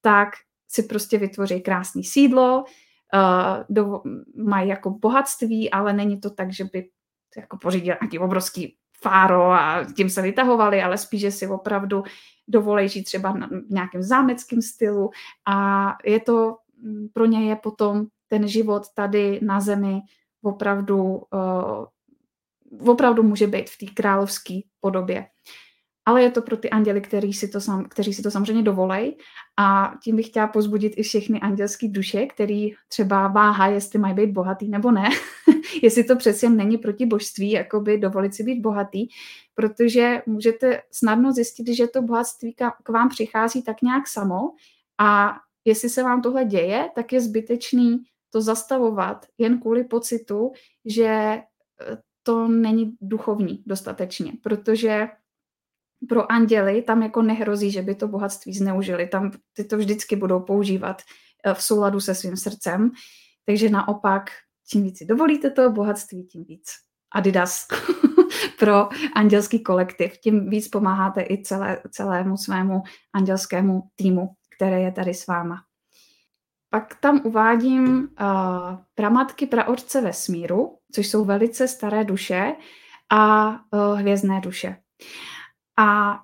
[0.00, 0.28] tak
[0.68, 4.02] si prostě vytvoří krásné sídlo, uh, do,
[4.36, 6.88] mají jako bohatství, ale není to tak, že by
[7.36, 12.02] jako pořídil nějaký obrovský fáro a tím se vytahovali, ale spíš, že si opravdu
[12.48, 15.10] dovolej žít třeba v nějakém zámeckém stylu.
[15.48, 20.00] A je to, mm, pro ně je potom ten život tady na zemi
[20.42, 21.86] opravdu, uh,
[22.90, 25.26] opravdu může být v té královské podobě
[26.04, 29.16] ale je to pro ty anděly, kteří si to, sam, kteří si to samozřejmě dovolej.
[29.56, 34.30] A tím bych chtěla pozbudit i všechny andělské duše, který třeba váhá, jestli mají být
[34.30, 35.08] bohatý nebo ne,
[35.82, 39.08] jestli to přesně není proti božství, jakoby dovolit si být bohatý,
[39.54, 44.38] protože můžete snadno zjistit, že to bohatství k vám přichází tak nějak samo.
[44.98, 45.34] A
[45.64, 47.98] jestli se vám tohle děje, tak je zbytečný
[48.30, 50.52] to zastavovat jen kvůli pocitu,
[50.84, 51.42] že eh,
[52.22, 55.08] to není duchovní dostatečně, protože
[56.08, 59.06] pro anděly tam jako nehrozí, že by to bohatství zneužili.
[59.06, 61.02] Tam ty to vždycky budou používat
[61.44, 62.90] eh, v souladu se svým srdcem.
[63.46, 64.30] Takže naopak,
[64.68, 66.70] čím víc si dovolíte to bohatství, tím víc
[67.14, 67.66] Adidas
[68.58, 70.18] pro andělský kolektiv.
[70.18, 72.82] Tím víc pomáháte i celé, celému svému
[73.14, 75.56] andělskému týmu, který je tady s váma.
[76.70, 78.06] Pak tam uvádím uh,
[78.94, 82.54] pramatky praorce vesmíru, což jsou velice staré duše
[83.10, 84.76] a uh, hvězdné duše.
[85.78, 86.18] A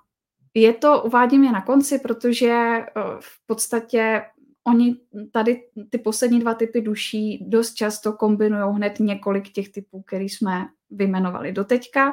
[0.55, 4.23] je to, uvádím je na konci, protože uh, v podstatě
[4.67, 4.97] oni
[5.33, 10.67] tady ty poslední dva typy duší dost často kombinují hned několik těch typů, který jsme
[10.91, 12.13] vyjmenovali doteďka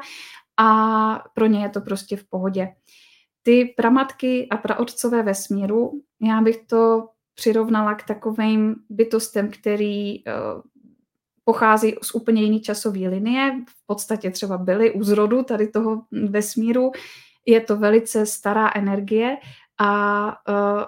[0.57, 2.67] a pro ně je to prostě v pohodě.
[3.43, 10.33] Ty pramatky a praotcové vesmíru, já bych to přirovnala k takovým bytostem, který uh,
[11.43, 16.91] pochází z úplně jiný časové linie, v podstatě třeba byly u zrodu tady toho vesmíru,
[17.45, 19.37] je to velice stará energie
[19.77, 20.83] a uh,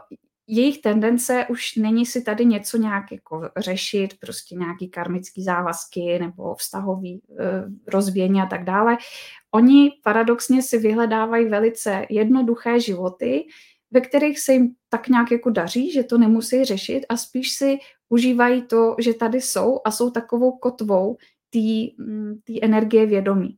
[0.47, 6.55] jejich tendence už není si tady něco nějak jako řešit, prostě nějaký karmický závazky nebo
[6.55, 7.37] vztahový uh,
[7.87, 8.97] rozvíjení a tak dále.
[9.51, 13.47] Oni paradoxně si vyhledávají velice jednoduché životy,
[13.91, 17.77] ve kterých se jim tak nějak jako daří, že to nemusí řešit a spíš si
[18.09, 21.17] užívají to, že tady jsou a jsou takovou kotvou
[21.49, 23.57] té mm, energie vědomí.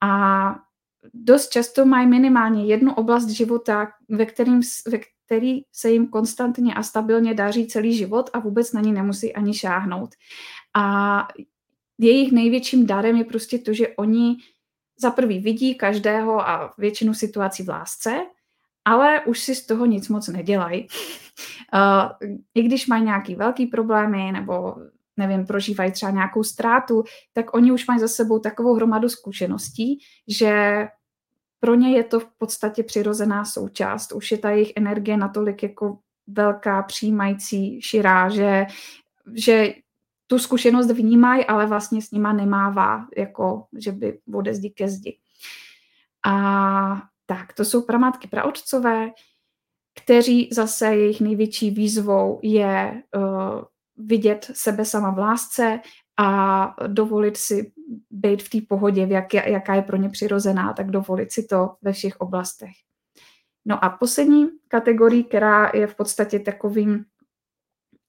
[0.00, 0.54] A
[1.14, 6.82] dost často mají minimálně jednu oblast života, ve, kterým, ve který se jim konstantně a
[6.82, 10.10] stabilně daří celý život a vůbec na ní nemusí ani šáhnout.
[10.74, 11.28] A
[11.98, 14.36] jejich největším darem je prostě to, že oni
[15.00, 18.20] za prvý vidí každého a většinu situací v lásce,
[18.84, 20.86] ale už si z toho nic moc nedělají.
[21.74, 24.74] Uh, I když mají nějaký velký problémy nebo
[25.16, 29.98] nevím, prožívají třeba nějakou ztrátu, tak oni už mají za sebou takovou hromadu zkušeností,
[30.28, 30.84] že
[31.60, 34.12] pro ně je to v podstatě přirozená součást.
[34.12, 38.66] Už je ta jejich energie natolik jako velká, přijímající, širá, že,
[39.34, 39.74] že
[40.26, 45.18] tu zkušenost vnímají, ale vlastně s nima nemává, jako že by ode zdi ke zdi.
[46.26, 49.10] A tak, to jsou pramátky praotcové,
[50.04, 53.62] kteří zase jejich největší výzvou je uh,
[53.96, 55.80] vidět sebe sama v lásce
[56.16, 57.72] a dovolit si
[58.10, 61.74] být v té pohodě, v jak, jaká je pro ně přirozená, tak dovolit si to
[61.82, 62.72] ve všech oblastech.
[63.64, 67.04] No a poslední kategorii, která je v podstatě takovým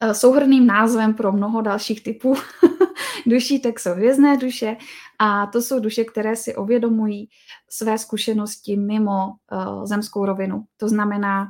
[0.03, 2.35] uh, souhrným názvem pro mnoho dalších typů
[3.25, 4.77] duší, tak jsou hvězdné duše
[5.19, 7.29] a to jsou duše, které si ovědomují
[7.69, 10.63] své zkušenosti mimo uh, zemskou rovinu.
[10.77, 11.47] To znamená,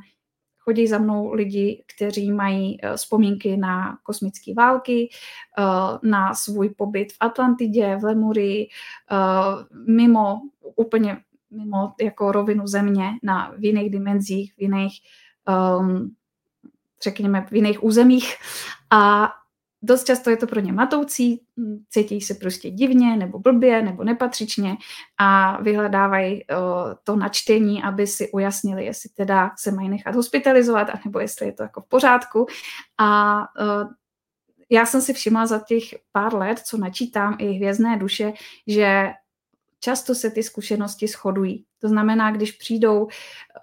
[0.64, 5.10] chodí za mnou lidi, kteří mají uh, vzpomínky na kosmické války,
[5.60, 8.68] uh, na svůj pobyt v Atlantidě, v Lemurii,
[9.12, 10.42] uh, mimo,
[10.76, 11.18] úplně
[11.52, 14.94] mimo jako rovinu země, na, v jiných dimenzích, v jiných
[15.80, 16.16] um,
[17.04, 18.36] řekněme, v jiných územích.
[18.90, 19.30] A
[19.84, 21.42] dost často je to pro ně matoucí,
[21.90, 24.76] cítí se prostě divně nebo blbě nebo nepatřičně
[25.18, 26.44] a vyhledávají
[27.04, 31.64] to načtení, aby si ujasnili, jestli teda se mají nechat hospitalizovat, nebo jestli je to
[31.64, 32.46] jako v pořádku.
[33.00, 33.42] A
[34.70, 38.34] já jsem si všimla za těch pár let, co načítám i hvězdné duše,
[38.68, 39.12] že
[39.80, 41.66] často se ty zkušenosti shodují.
[41.80, 43.08] To znamená, když přijdou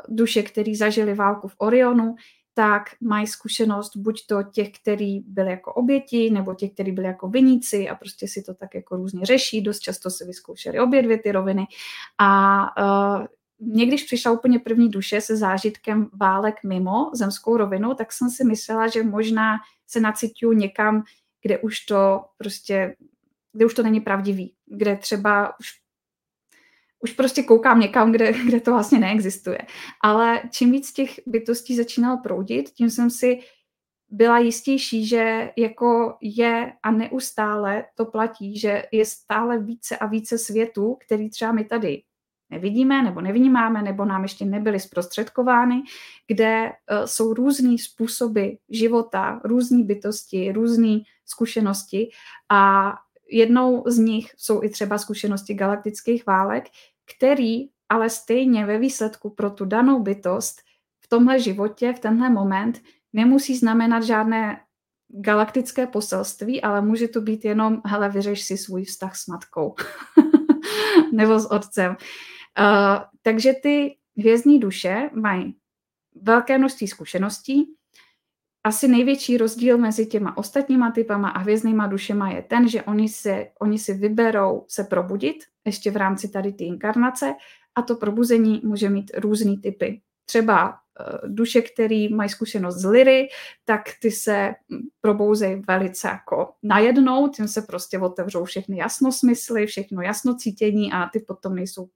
[0.08, 2.14] duše, které zažili válku v Orionu,
[2.54, 7.28] tak mají zkušenost buď to těch, který byli jako oběti, nebo těch, kteří byli jako
[7.28, 9.62] viníci a prostě si to tak jako různě řeší.
[9.62, 11.66] Dost často si vyzkoušeli obě dvě ty roviny.
[12.18, 12.62] A
[13.20, 13.26] uh,
[13.58, 18.44] mě, když přišla úplně první duše se zážitkem válek mimo zemskou rovinu, tak jsem si
[18.44, 21.02] myslela, že možná se nacituju někam,
[21.42, 22.96] kde už to prostě,
[23.52, 25.79] kde už to není pravdivý, kde třeba už
[27.00, 29.58] už prostě koukám někam, kde, kde to vlastně neexistuje.
[30.02, 33.40] Ale čím víc těch bytostí začínalo proudit, tím jsem si
[34.10, 40.38] byla jistější, že jako je a neustále to platí, že je stále více a více
[40.38, 42.02] světů, který třeba my tady
[42.50, 45.82] nevidíme nebo nevnímáme, nebo nám ještě nebyly zprostředkovány,
[46.26, 52.10] kde uh, jsou různý způsoby života, různé bytosti, různé zkušenosti
[52.48, 52.92] a
[53.30, 56.64] jednou z nich jsou i třeba zkušenosti galaktických válek,
[57.16, 60.60] který ale stejně ve výsledku pro tu danou bytost
[61.00, 62.82] v tomhle životě, v tenhle moment
[63.12, 64.60] nemusí znamenat žádné
[65.08, 69.74] galaktické poselství, ale může to být jenom, hele, vyřeš si svůj vztah s matkou.
[71.12, 71.96] Nebo s otcem.
[72.60, 75.56] Uh, takže ty hvězdní duše mají
[76.22, 77.74] velké množství zkušeností,
[78.64, 83.46] asi největší rozdíl mezi těma ostatníma typama a hvězdnýma dušema je ten, že oni, se,
[83.60, 85.36] oni si vyberou se probudit
[85.66, 87.34] ještě v rámci tady ty inkarnace
[87.74, 90.00] a to probuzení může mít různý typy.
[90.24, 93.28] Třeba eh, duše, které mají zkušenost z liry,
[93.64, 100.02] tak ty se hm, probouzejí velice jako najednou, tím se prostě otevřou všechny jasnosmysly, všechno
[100.02, 101.88] jasnocítění a ty potom nejsou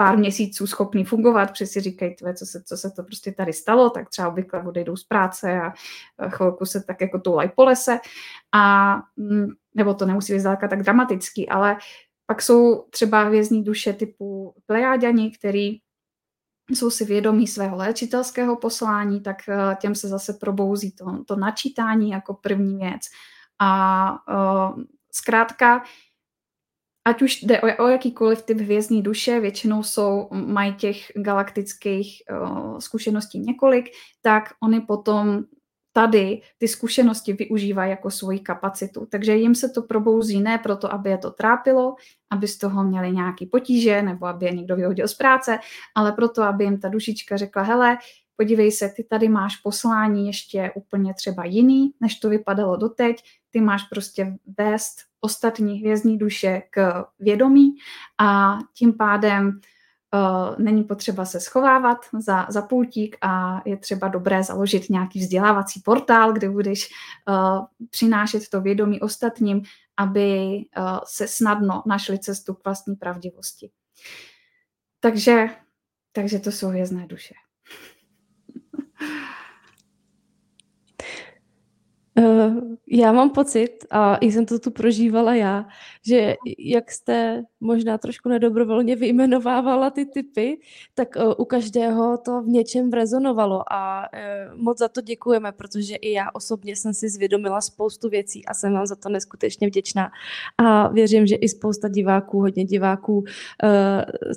[0.00, 3.52] pár měsíců schopný fungovat, protože si říkají, tvé, co, se, co se to prostě tady
[3.52, 5.72] stalo, tak třeba obvykle odejdou z práce a
[6.28, 7.98] chvilku se tak jako toulaj po lese.
[8.52, 11.76] A, hm, nebo to nemusí být zdaleka tak dramatický, ale
[12.30, 15.78] pak jsou třeba hvězdní duše typu plejáďani, který
[16.74, 22.10] jsou si vědomí svého léčitelského poslání, tak eh, těm se zase probouzí to, to načítání
[22.10, 23.02] jako první věc.
[23.60, 25.82] A uh, zkrátka,
[27.04, 32.78] ať už jde o, o jakýkoliv typ hvězdní duše, většinou jsou, mají těch galaktických uh,
[32.78, 33.90] zkušeností několik,
[34.22, 35.44] tak oni potom
[35.92, 39.06] tady ty zkušenosti využívají jako svoji kapacitu.
[39.10, 41.94] Takže jim se to probouzí ne proto, aby je to trápilo,
[42.30, 45.58] aby z toho měli nějaký potíže nebo aby je někdo vyhodil z práce,
[45.94, 47.98] ale proto, aby jim ta dušička řekla, hele,
[48.36, 53.60] podívej se, ty tady máš poslání ještě úplně třeba jiný, než to vypadalo doteď, ty
[53.60, 57.74] máš prostě vést ostatní hvězdní duše k vědomí
[58.18, 59.60] a tím pádem
[60.58, 66.32] není potřeba se schovávat za, za pultík a je třeba dobré založit nějaký vzdělávací portál,
[66.32, 66.88] kde budeš
[67.28, 69.62] uh, přinášet to vědomí ostatním,
[69.96, 70.38] aby
[70.78, 73.70] uh, se snadno našli cestu k vlastní pravdivosti.
[75.00, 75.46] Takže,
[76.12, 77.34] takže to jsou hvězdné duše.
[82.86, 85.66] Já mám pocit, a jsem to tu prožívala já,
[86.06, 90.60] že jak jste možná trošku nedobrovolně vyjmenovávala ty typy,
[90.94, 95.96] tak eh, u každého to v něčem rezonovalo a eh, moc za to děkujeme, protože
[95.96, 100.10] i já osobně jsem si zvědomila spoustu věcí a jsem vám za to neskutečně vděčná.
[100.58, 103.24] A věřím, že i spousta diváků, hodně diváků,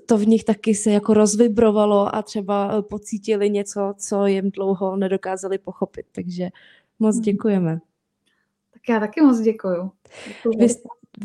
[0.06, 5.58] to v nich taky se jako rozvibrovalo a třeba pocítili něco, co jim dlouho nedokázali
[5.58, 6.06] pochopit.
[6.12, 6.50] Takže
[7.02, 7.24] Moc hmm.
[7.24, 7.80] děkujeme.
[8.74, 9.92] Tak já taky moc děkuju.
[10.58, 10.68] Vy,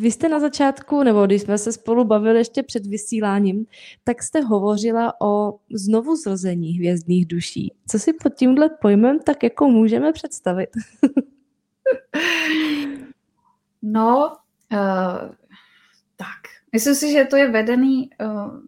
[0.01, 3.66] vy jste na začátku, nebo když jsme se spolu bavili ještě před vysíláním,
[4.05, 7.74] tak jste hovořila o znovu zrození hvězdných duší.
[7.89, 10.70] Co si pod tímhle pojmem tak jako můžeme představit?
[13.83, 14.37] no,
[14.72, 15.31] uh,
[16.16, 16.43] tak.
[16.72, 18.61] Myslím si, že to je vedený, uh,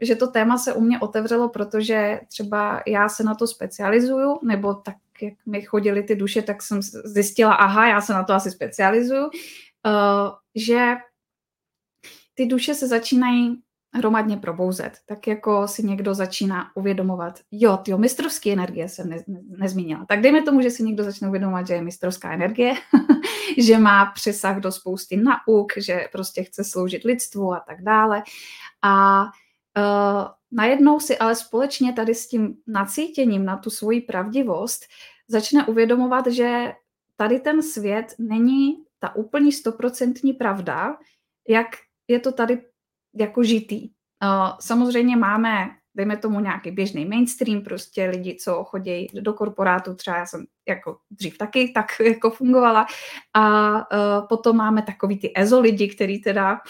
[0.00, 4.74] že to téma se u mě otevřelo, protože třeba já se na to specializuju, nebo
[4.74, 8.50] tak jak mi chodily ty duše, tak jsem zjistila, aha, já se na to asi
[8.50, 9.30] specializuju, uh,
[10.54, 10.94] že
[12.34, 13.62] ty duše se začínají
[13.94, 14.98] hromadně probouzet.
[15.06, 20.06] Tak jako si někdo začíná uvědomovat, jo, ty mistrovské energie jsem ne, ne, nezmínila.
[20.08, 22.74] Tak dejme tomu, že si někdo začne uvědomovat, že je mistrovská energie,
[23.58, 28.22] že má přesah do spousty nauk, že prostě chce sloužit lidstvu a tak dále.
[28.82, 34.84] A uh, najednou si ale společně tady s tím nacítěním na tu svoji pravdivost
[35.28, 36.72] začne uvědomovat, že
[37.16, 40.96] tady ten svět není ta úplně stoprocentní pravda,
[41.48, 41.66] jak
[42.08, 42.62] je to tady
[43.14, 43.88] jako žitý.
[44.60, 50.26] Samozřejmě máme, dejme tomu nějaký běžný mainstream, prostě lidi, co chodí do korporátu, třeba já
[50.26, 52.86] jsem jako dřív taky tak jako fungovala
[53.34, 56.60] a uh, potom máme takový ty ezo lidi, který teda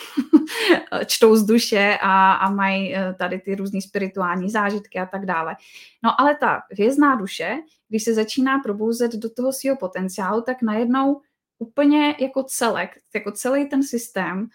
[1.07, 5.57] čtou z duše a, a mají uh, tady ty různé spirituální zážitky a tak dále.
[6.05, 11.21] No ale ta hvězdná duše, když se začíná probouzet do toho svého potenciálu, tak najednou
[11.59, 14.49] úplně jako celek, jako celý ten systém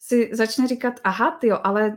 [0.00, 1.96] si začne říkat, aha, jo, ale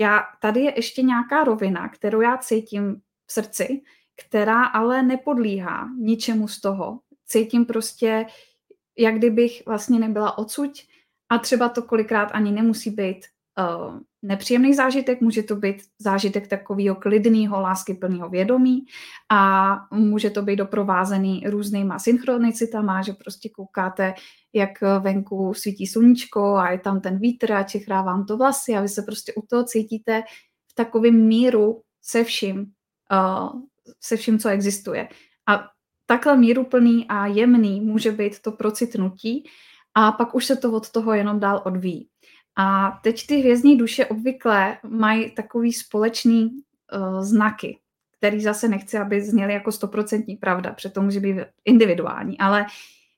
[0.00, 3.82] já, tady je ještě nějaká rovina, kterou já cítím v srdci,
[4.16, 7.00] která ale nepodlíhá ničemu z toho.
[7.26, 8.26] Cítím prostě,
[8.98, 10.86] jak kdybych vlastně nebyla odsuť
[11.28, 13.26] a třeba to kolikrát ani nemusí být
[13.58, 18.84] uh, nepříjemný zážitek, může to být zážitek takového klidného, láskyplného vědomí
[19.30, 24.14] a může to být doprovázený různýma synchronicitama, že prostě koukáte,
[24.52, 28.80] jak venku svítí sluníčko a je tam ten vítr a čechrá vám to vlasy a
[28.80, 30.22] vy se prostě u toho cítíte
[30.70, 32.72] v takovém míru se vším,
[33.12, 33.60] uh,
[34.00, 35.08] se vším, co existuje.
[35.48, 35.68] A
[36.06, 39.44] takhle míruplný a jemný může být to procitnutí
[39.94, 42.08] a pak už se to od toho jenom dál odvíjí.
[42.56, 47.78] A teď ty hvězdní duše obvykle mají takový společný uh, znaky,
[48.18, 52.66] který zase nechci, aby zněly jako stoprocentní pravda, to může být individuální, ale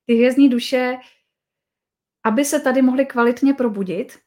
[0.07, 0.97] ty hvězdní duše,
[2.25, 4.19] aby se tady mohly kvalitně probudit,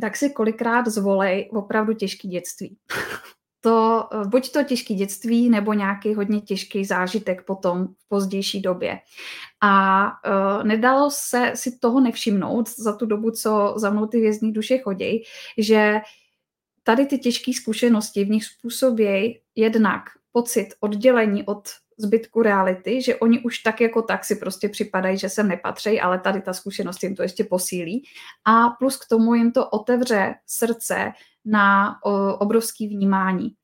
[0.00, 2.76] tak si kolikrát zvolej opravdu těžké dětství.
[3.60, 8.98] to eh, buď to těžký dětství, nebo nějaký hodně těžký zážitek potom v pozdější době.
[9.60, 14.52] A uh, nedalo se si toho nevšimnout za tu dobu, co za mnou ty vězní
[14.52, 15.22] duše chodí,
[15.58, 16.00] že
[16.82, 20.02] tady ty těžké zkušenosti v nich způsobí jednak
[20.32, 21.68] pocit oddělení od
[21.98, 26.18] zbytku reality, že oni už tak jako tak si prostě připadají, že sem nepatří, ale
[26.18, 28.04] tady ta zkušenost jim to ještě posílí.
[28.44, 31.12] A plus k tomu jim to otevře srdce
[31.44, 33.54] na o, obrovský vnímání.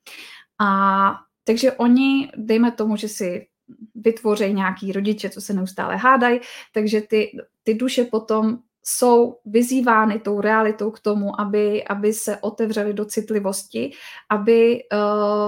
[0.60, 1.14] A
[1.44, 3.46] takže oni, dejme tomu, že si
[3.94, 6.40] vytvoří nějaký rodiče, co se neustále hádají,
[6.72, 7.32] takže ty,
[7.62, 13.92] ty duše potom jsou vyzývány tou realitou k tomu, aby, aby se otevřeli do citlivosti,
[14.28, 14.80] aby,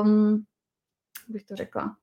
[0.02, 0.44] um,
[1.28, 1.96] bych to řekla,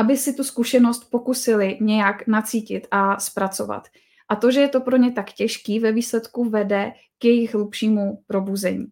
[0.00, 3.88] aby si tu zkušenost pokusili nějak nacítit a zpracovat.
[4.28, 8.22] A to, že je to pro ně tak těžký, ve výsledku vede k jejich hlubšímu
[8.26, 8.86] probuzení.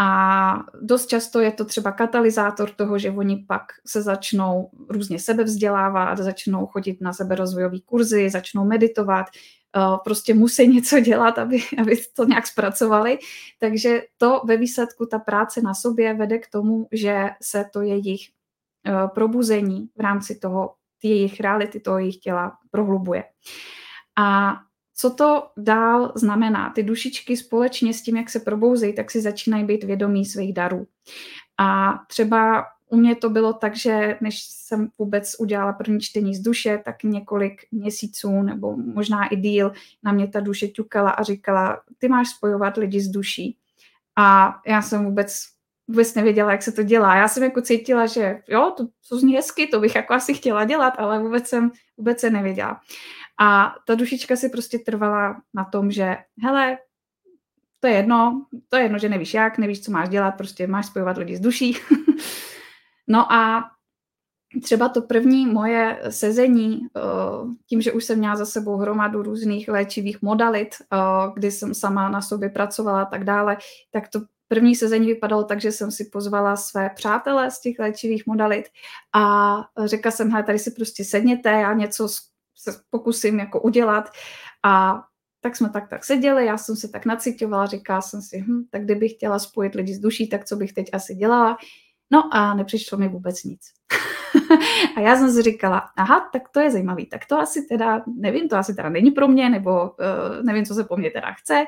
[0.00, 6.18] A dost často je to třeba katalyzátor toho, že oni pak se začnou různě sebevzdělávat,
[6.18, 9.26] začnou chodit na seberozvojové kurzy, začnou meditovat,
[9.76, 13.18] eh, prostě musí něco dělat, aby, aby to nějak zpracovali.
[13.60, 18.20] Takže to ve výsledku, ta práce na sobě vede k tomu, že se to jejich
[19.14, 23.24] probuzení v rámci toho, jejich reality, toho jejich těla prohlubuje.
[24.18, 24.56] A
[24.94, 26.70] co to dál znamená?
[26.70, 30.86] Ty dušičky společně s tím, jak se probouzejí, tak si začínají být vědomí svých darů.
[31.58, 36.40] A třeba u mě to bylo tak, že než jsem vůbec udělala první čtení z
[36.40, 39.72] duše, tak několik měsíců nebo možná i díl
[40.02, 43.58] na mě ta duše ťukala a říkala, ty máš spojovat lidi s duší.
[44.16, 45.44] A já jsem vůbec
[45.92, 47.16] vůbec nevěděla, jak se to dělá.
[47.16, 50.64] Já jsem jako cítila, že jo, to, to zní hezky, to bych jako asi chtěla
[50.64, 52.80] dělat, ale vůbec jsem, vůbec se nevěděla.
[53.40, 56.78] A ta dušička si prostě trvala na tom, že hele,
[57.80, 60.86] to je jedno, to je jedno, že nevíš jak, nevíš, co máš dělat, prostě máš
[60.86, 61.76] spojovat lidi s duší.
[63.08, 63.64] no a
[64.62, 67.00] třeba to první moje sezení, eh,
[67.66, 70.96] tím, že už jsem měla za sebou hromadu různých léčivých modalit, eh,
[71.34, 73.56] kdy jsem sama na sobě pracovala a tak dále,
[73.90, 74.20] tak to
[74.52, 78.68] první sezení vypadalo tak, že jsem si pozvala své přátele z těch léčivých modalit
[79.14, 82.08] a řekla jsem, hele, tady si prostě sedněte, já něco
[82.56, 84.10] se pokusím jako udělat
[84.62, 85.02] a
[85.40, 88.84] tak jsme tak tak seděli, já jsem se tak nacitovala, říkala jsem si, hm, tak
[88.84, 91.56] kdybych chtěla spojit lidi s duší, tak co bych teď asi dělala?
[92.12, 93.60] No a nepřišlo mi vůbec nic.
[94.96, 98.48] a já jsem si říkala, aha, tak to je zajímavý, tak to asi teda, nevím,
[98.48, 101.64] to asi teda není pro mě, nebo uh, nevím, co se po mně teda chce.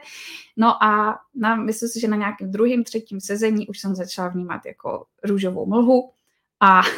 [0.57, 4.67] No a na, myslím si, že na nějakém druhém, třetím sezení už jsem začala vnímat
[4.67, 6.11] jako růžovou mlhu
[6.61, 6.83] a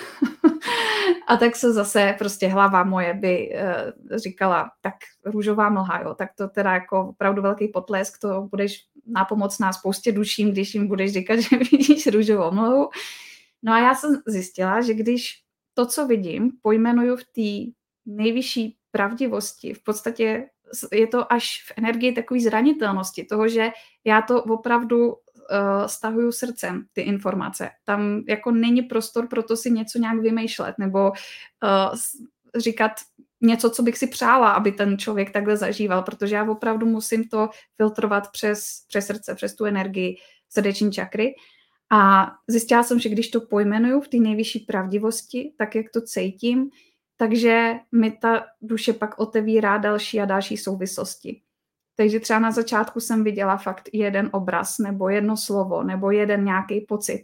[1.26, 4.94] A tak se zase prostě hlava moje by uh, říkala, tak
[5.24, 10.52] růžová mlha, jo, tak to teda jako opravdu velký potlesk, to budeš nápomocná spoustě duším,
[10.52, 12.88] když jim budeš říkat, že vidíš růžovou mlhu.
[13.62, 15.42] No a já jsem zjistila, že když
[15.74, 17.72] to, co vidím, pojmenuju v té
[18.06, 20.48] nejvyšší pravdivosti, v podstatě
[20.92, 23.70] je to až v energii takové zranitelnosti, toho, že
[24.04, 25.16] já to opravdu uh,
[25.86, 27.70] stahuju srdcem ty informace.
[27.84, 31.96] Tam jako není prostor pro to si něco nějak vymýšlet nebo uh,
[32.56, 32.92] říkat
[33.40, 37.48] něco, co bych si přála, aby ten člověk takhle zažíval, protože já opravdu musím to
[37.76, 40.16] filtrovat přes, přes srdce, přes tu energii
[40.48, 41.34] srdeční čakry.
[41.92, 46.70] A zjistila jsem, že když to pojmenuju v té nejvyšší pravdivosti, tak jak to cítím,
[47.16, 51.40] takže mi ta duše pak otevírá další a další souvislosti.
[51.96, 56.80] Takže třeba na začátku jsem viděla fakt jeden obraz, nebo jedno slovo, nebo jeden nějaký
[56.80, 57.22] pocit.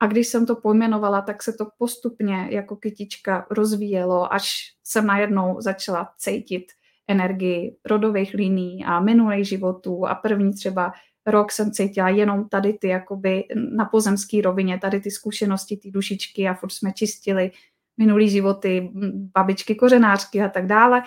[0.00, 4.52] A když jsem to pojmenovala, tak se to postupně jako kytička rozvíjelo, až
[4.84, 6.64] jsem najednou začala cítit
[7.08, 10.92] energii rodových liní a minulých životů a první třeba
[11.26, 13.44] rok jsem cítila jenom tady ty jakoby
[13.76, 17.50] na pozemské rovině, tady ty zkušenosti, ty dušičky a furt jsme čistili
[17.96, 18.90] minulý životy,
[19.34, 21.02] babičky kořenářky a tak dále.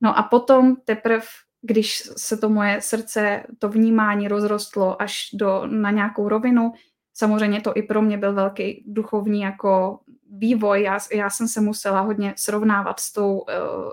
[0.00, 1.22] No a potom teprve
[1.66, 6.72] když se to moje srdce, to vnímání rozrostlo až do, na nějakou rovinu,
[7.14, 10.00] samozřejmě to i pro mě byl velký duchovní jako
[10.30, 10.82] vývoj.
[10.82, 13.44] Já, já jsem se musela hodně srovnávat s tou uh,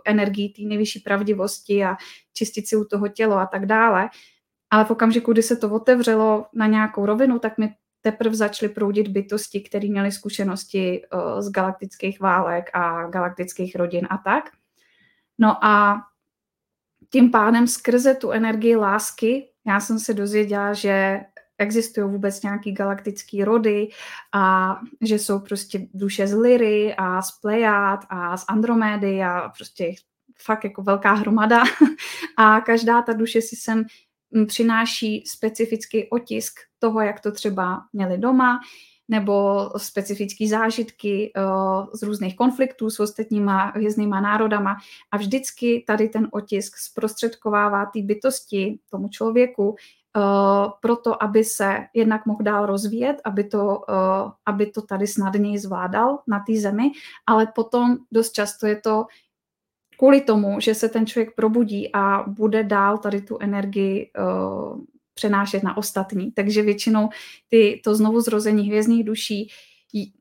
[0.06, 1.96] energií té nejvyšší pravdivosti a
[2.34, 4.10] čistit si u toho tělo a tak dále.
[4.72, 9.08] Ale v okamžiku, kdy se to otevřelo na nějakou rovinu, tak mi teprve začaly proudit
[9.08, 14.50] bytosti, které měly zkušenosti uh, z galaktických válek a galaktických rodin a tak.
[15.38, 16.02] No a
[17.10, 21.20] tím pádem skrze tu energii lásky já jsem se dozvěděla, že
[21.58, 23.90] existují vůbec nějaký galaktický rody
[24.34, 29.94] a že jsou prostě duše z Lyry a z Plejad a z Andromédy a prostě
[30.42, 31.64] fakt jako velká hromada
[32.38, 33.84] a každá ta duše si sem
[34.48, 38.60] přináší specifický otisk toho, jak to třeba měli doma,
[39.08, 41.32] nebo specifické zážitky
[41.94, 44.76] z různých konfliktů s ostatníma hvězdnýma národama.
[45.12, 49.76] A vždycky tady ten otisk zprostředkovává té bytosti, tomu člověku,
[50.82, 53.82] proto, aby se jednak mohl dál rozvíjet, aby to,
[54.46, 56.92] aby to tady snadněji zvládal na té zemi,
[57.26, 59.06] ale potom dost často je to
[60.02, 64.80] kvůli tomu, že se ten člověk probudí a bude dál tady tu energii uh,
[65.14, 66.32] přenášet na ostatní.
[66.32, 67.10] Takže většinou
[67.50, 69.50] ty, to znovu zrození hvězdných duší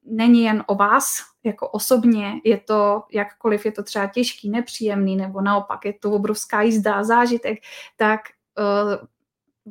[0.05, 1.05] není jen o vás
[1.45, 6.63] jako osobně, je to jakkoliv je to třeba těžký, nepříjemný, nebo naopak je to obrovská
[6.63, 7.59] jízda, zážitek,
[7.97, 8.21] tak
[8.59, 9.09] uh,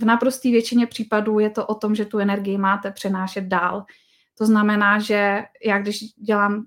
[0.02, 3.86] v naprosté většině případů je to o tom, že tu energii máte přenášet dál.
[4.38, 6.66] To znamená, že já když dělám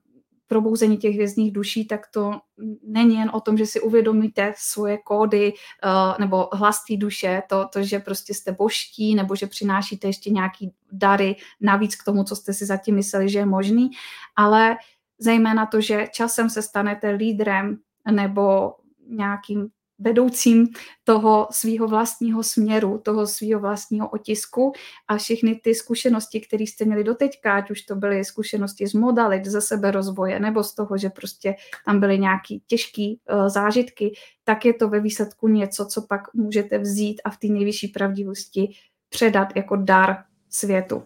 [0.53, 2.40] probouzení těch hvězdných duší, tak to
[2.82, 7.68] není jen o tom, že si uvědomíte svoje kódy uh, nebo hlas té duše, to,
[7.72, 12.36] to, že prostě jste božtí nebo že přinášíte ještě nějaký dary navíc k tomu, co
[12.36, 13.90] jste si zatím mysleli, že je možný,
[14.36, 14.76] ale
[15.18, 17.78] zejména to, že časem se stanete lídrem
[18.11, 18.74] nebo
[19.09, 19.68] nějakým
[20.03, 20.68] vedoucím
[21.05, 24.72] toho svého vlastního směru, toho svého vlastního otisku
[25.09, 29.46] a všechny ty zkušenosti, které jste měli doteďka, ať už to byly zkušenosti z modalit,
[29.46, 31.55] ze sebe rozvoje, nebo z toho, že prostě
[31.86, 34.12] tam byly nějaké těžké uh, zážitky,
[34.44, 38.68] tak je to ve výsledku něco, co pak můžete vzít a v té nejvyšší pravdivosti
[39.09, 41.03] předat jako dar světu.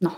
[0.00, 0.16] No,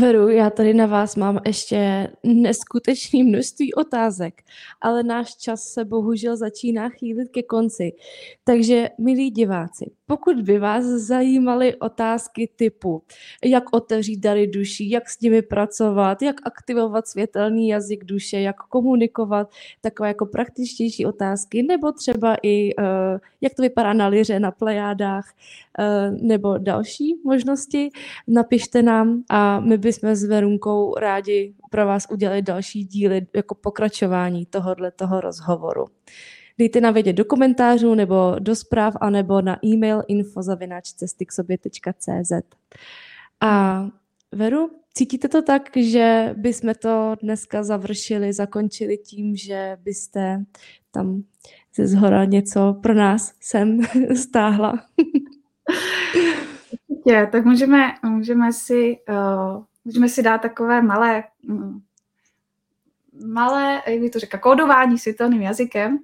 [0.00, 4.34] Veru, já tady na vás mám ještě neskutečné množství otázek,
[4.80, 7.92] ale náš čas se bohužel začíná chýlit ke konci.
[8.44, 13.02] Takže, milí diváci, pokud by vás zajímaly otázky typu,
[13.44, 19.50] jak otevřít dary duší, jak s nimi pracovat, jak aktivovat světelný jazyk duše, jak komunikovat,
[19.80, 22.84] takové jako praktičtější otázky, nebo třeba i uh,
[23.40, 25.24] jak to vypadá na liře, na plejádách,
[25.78, 27.90] uh, nebo další možnosti,
[28.28, 34.46] napište nám a my bychom s Verunkou rádi pro vás udělali další díly jako pokračování
[34.46, 35.86] tohohle toho rozhovoru
[36.60, 41.12] dejte nám vědět do komentářů nebo do zpráv, anebo na e-mail info.cesty.cz.
[43.40, 43.84] A
[44.32, 50.44] Veru, cítíte to tak, že bychom to dneska završili, zakončili tím, že byste
[50.90, 51.22] tam
[51.74, 53.80] ze zhora něco pro nás sem
[54.14, 54.84] stáhla?
[56.88, 61.82] Určitě, tak můžeme, můžeme, si, uh, můžeme si dát takové malé um,
[63.26, 65.98] malé, jak bych to řekla, kódování světelným jazykem.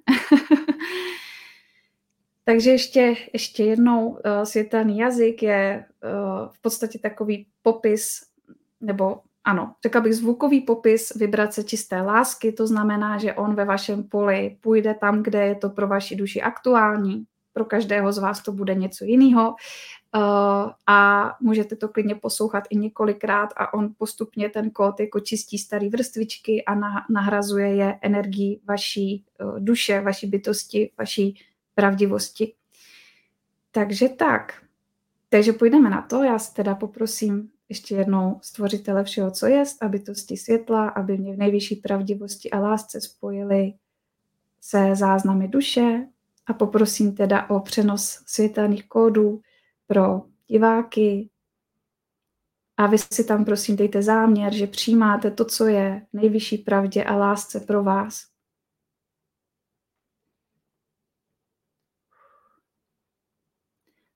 [2.45, 8.23] Takže ještě, ještě jednou uh, světelný jazyk je uh, v podstatě takový popis,
[8.81, 14.03] nebo ano, řekla bych zvukový popis vibrace čisté lásky, to znamená, že on ve vašem
[14.03, 17.25] poli půjde tam, kde je to pro vaši duši aktuální.
[17.53, 19.55] Pro každého z vás to bude něco jiného.
[20.17, 20.23] Uh,
[20.87, 25.89] a můžete to klidně poslouchat i několikrát a on postupně ten kód jako čistí starý
[25.89, 26.75] vrstvičky a
[27.11, 31.41] nahrazuje je energii vaší uh, duše, vaší bytosti, vaší
[31.75, 32.55] pravdivosti.
[33.71, 34.63] Takže tak.
[35.29, 36.23] Takže půjdeme na to.
[36.23, 41.19] Já se teda poprosím ještě jednou stvořitele všeho, co jest, aby to sti světla, aby
[41.19, 43.73] mě v nejvyšší pravdivosti a lásce spojili
[44.61, 46.07] se záznamy duše
[46.47, 49.41] a poprosím teda o přenos světelných kódů
[49.87, 51.31] pro diváky.
[52.77, 57.17] A vy si tam prosím dejte záměr, že přijímáte to, co je nejvyšší pravdě a
[57.17, 58.37] lásce pro vás.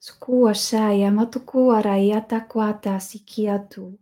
[0.00, 3.98] Skua saya matuku arayata kwata sikiatu.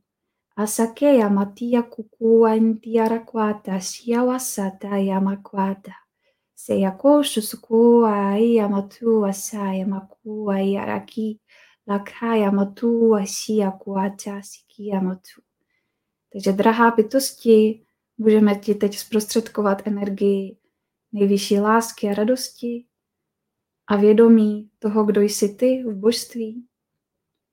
[0.57, 5.93] Asake yamatia kukua intiara kwata siawasata yamakwata.
[6.55, 10.59] Seyakoshu sukua yamatua saya makua
[11.89, 12.09] yaraki.
[12.09, 15.43] Lakaya matu asia kuata sikia matu.
[16.32, 17.86] Takže drahá bytosti,
[18.18, 20.57] můžeme ti teď zprostředkovat energii
[21.12, 22.84] nejvyšší lásky a radosti
[23.86, 26.66] a vědomí toho, kdo jsi ty v božství.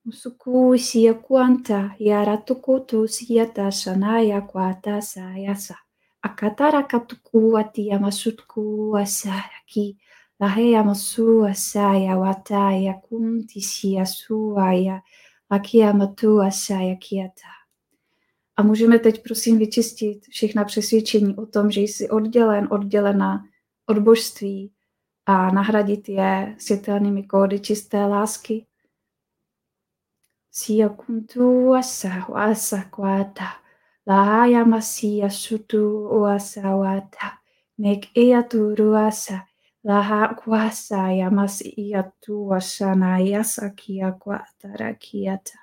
[0.05, 5.73] Musuku siya kuanta yaratuku tu siyata shanaya kuata sayasa.
[6.21, 9.97] Akatara katuku ati yamasutku asayaki.
[10.39, 15.01] Masu asaya wataya kunti siya suaya.
[15.51, 17.51] Lakia matu asaya kiata.
[18.57, 23.45] A můžeme teď prosím vyčistit všechna přesvědčení o tom, že jsi oddělen, oddělena
[23.85, 24.71] od božství,
[25.25, 28.65] a nahradit je světelnými kódy čisté lásky.
[30.51, 33.45] Sia kuntu asa asa kwata.
[34.07, 37.27] Lahaya masia sutu uasa wata.
[37.77, 39.45] Mek iya turu asa.
[39.85, 45.59] Laha kuasa ya masia tu washana ya kwa tarakiata.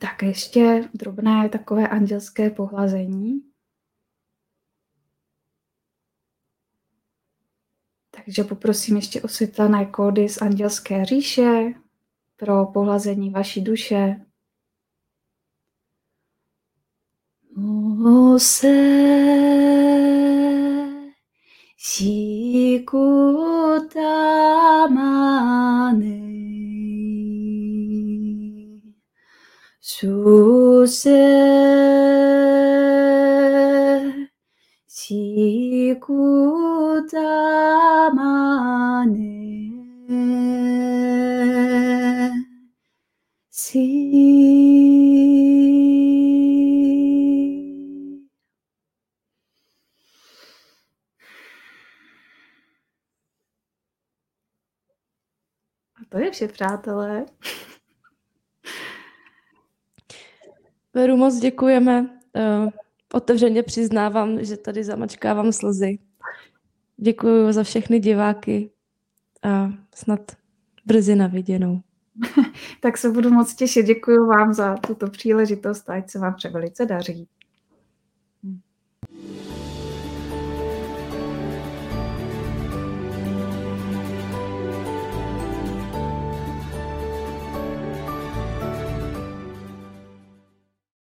[0.00, 3.40] Tak ještě drobné takové andělské pohlazení.
[8.10, 11.74] Takže poprosím ještě osvětlené kódy z andělské říše
[12.36, 14.23] pro pohlazení vaší duše
[18.06, 18.68] おさ
[21.78, 26.20] しこたまね。
[29.80, 31.08] しょせ
[34.86, 39.33] しこたまね。
[56.34, 57.26] Vše, přátelé.
[60.94, 62.00] Veru, moc děkujeme.
[62.00, 62.70] Uh,
[63.12, 65.98] otevřeně přiznávám, že tady zamačkávám slzy.
[66.96, 68.70] Děkuji za všechny diváky
[69.42, 70.20] a snad
[70.86, 71.80] brzy na viděnou.
[72.80, 73.86] tak se budu moc těšit.
[73.86, 77.28] Děkuji vám za tuto příležitost a ať se vám vše velice daří.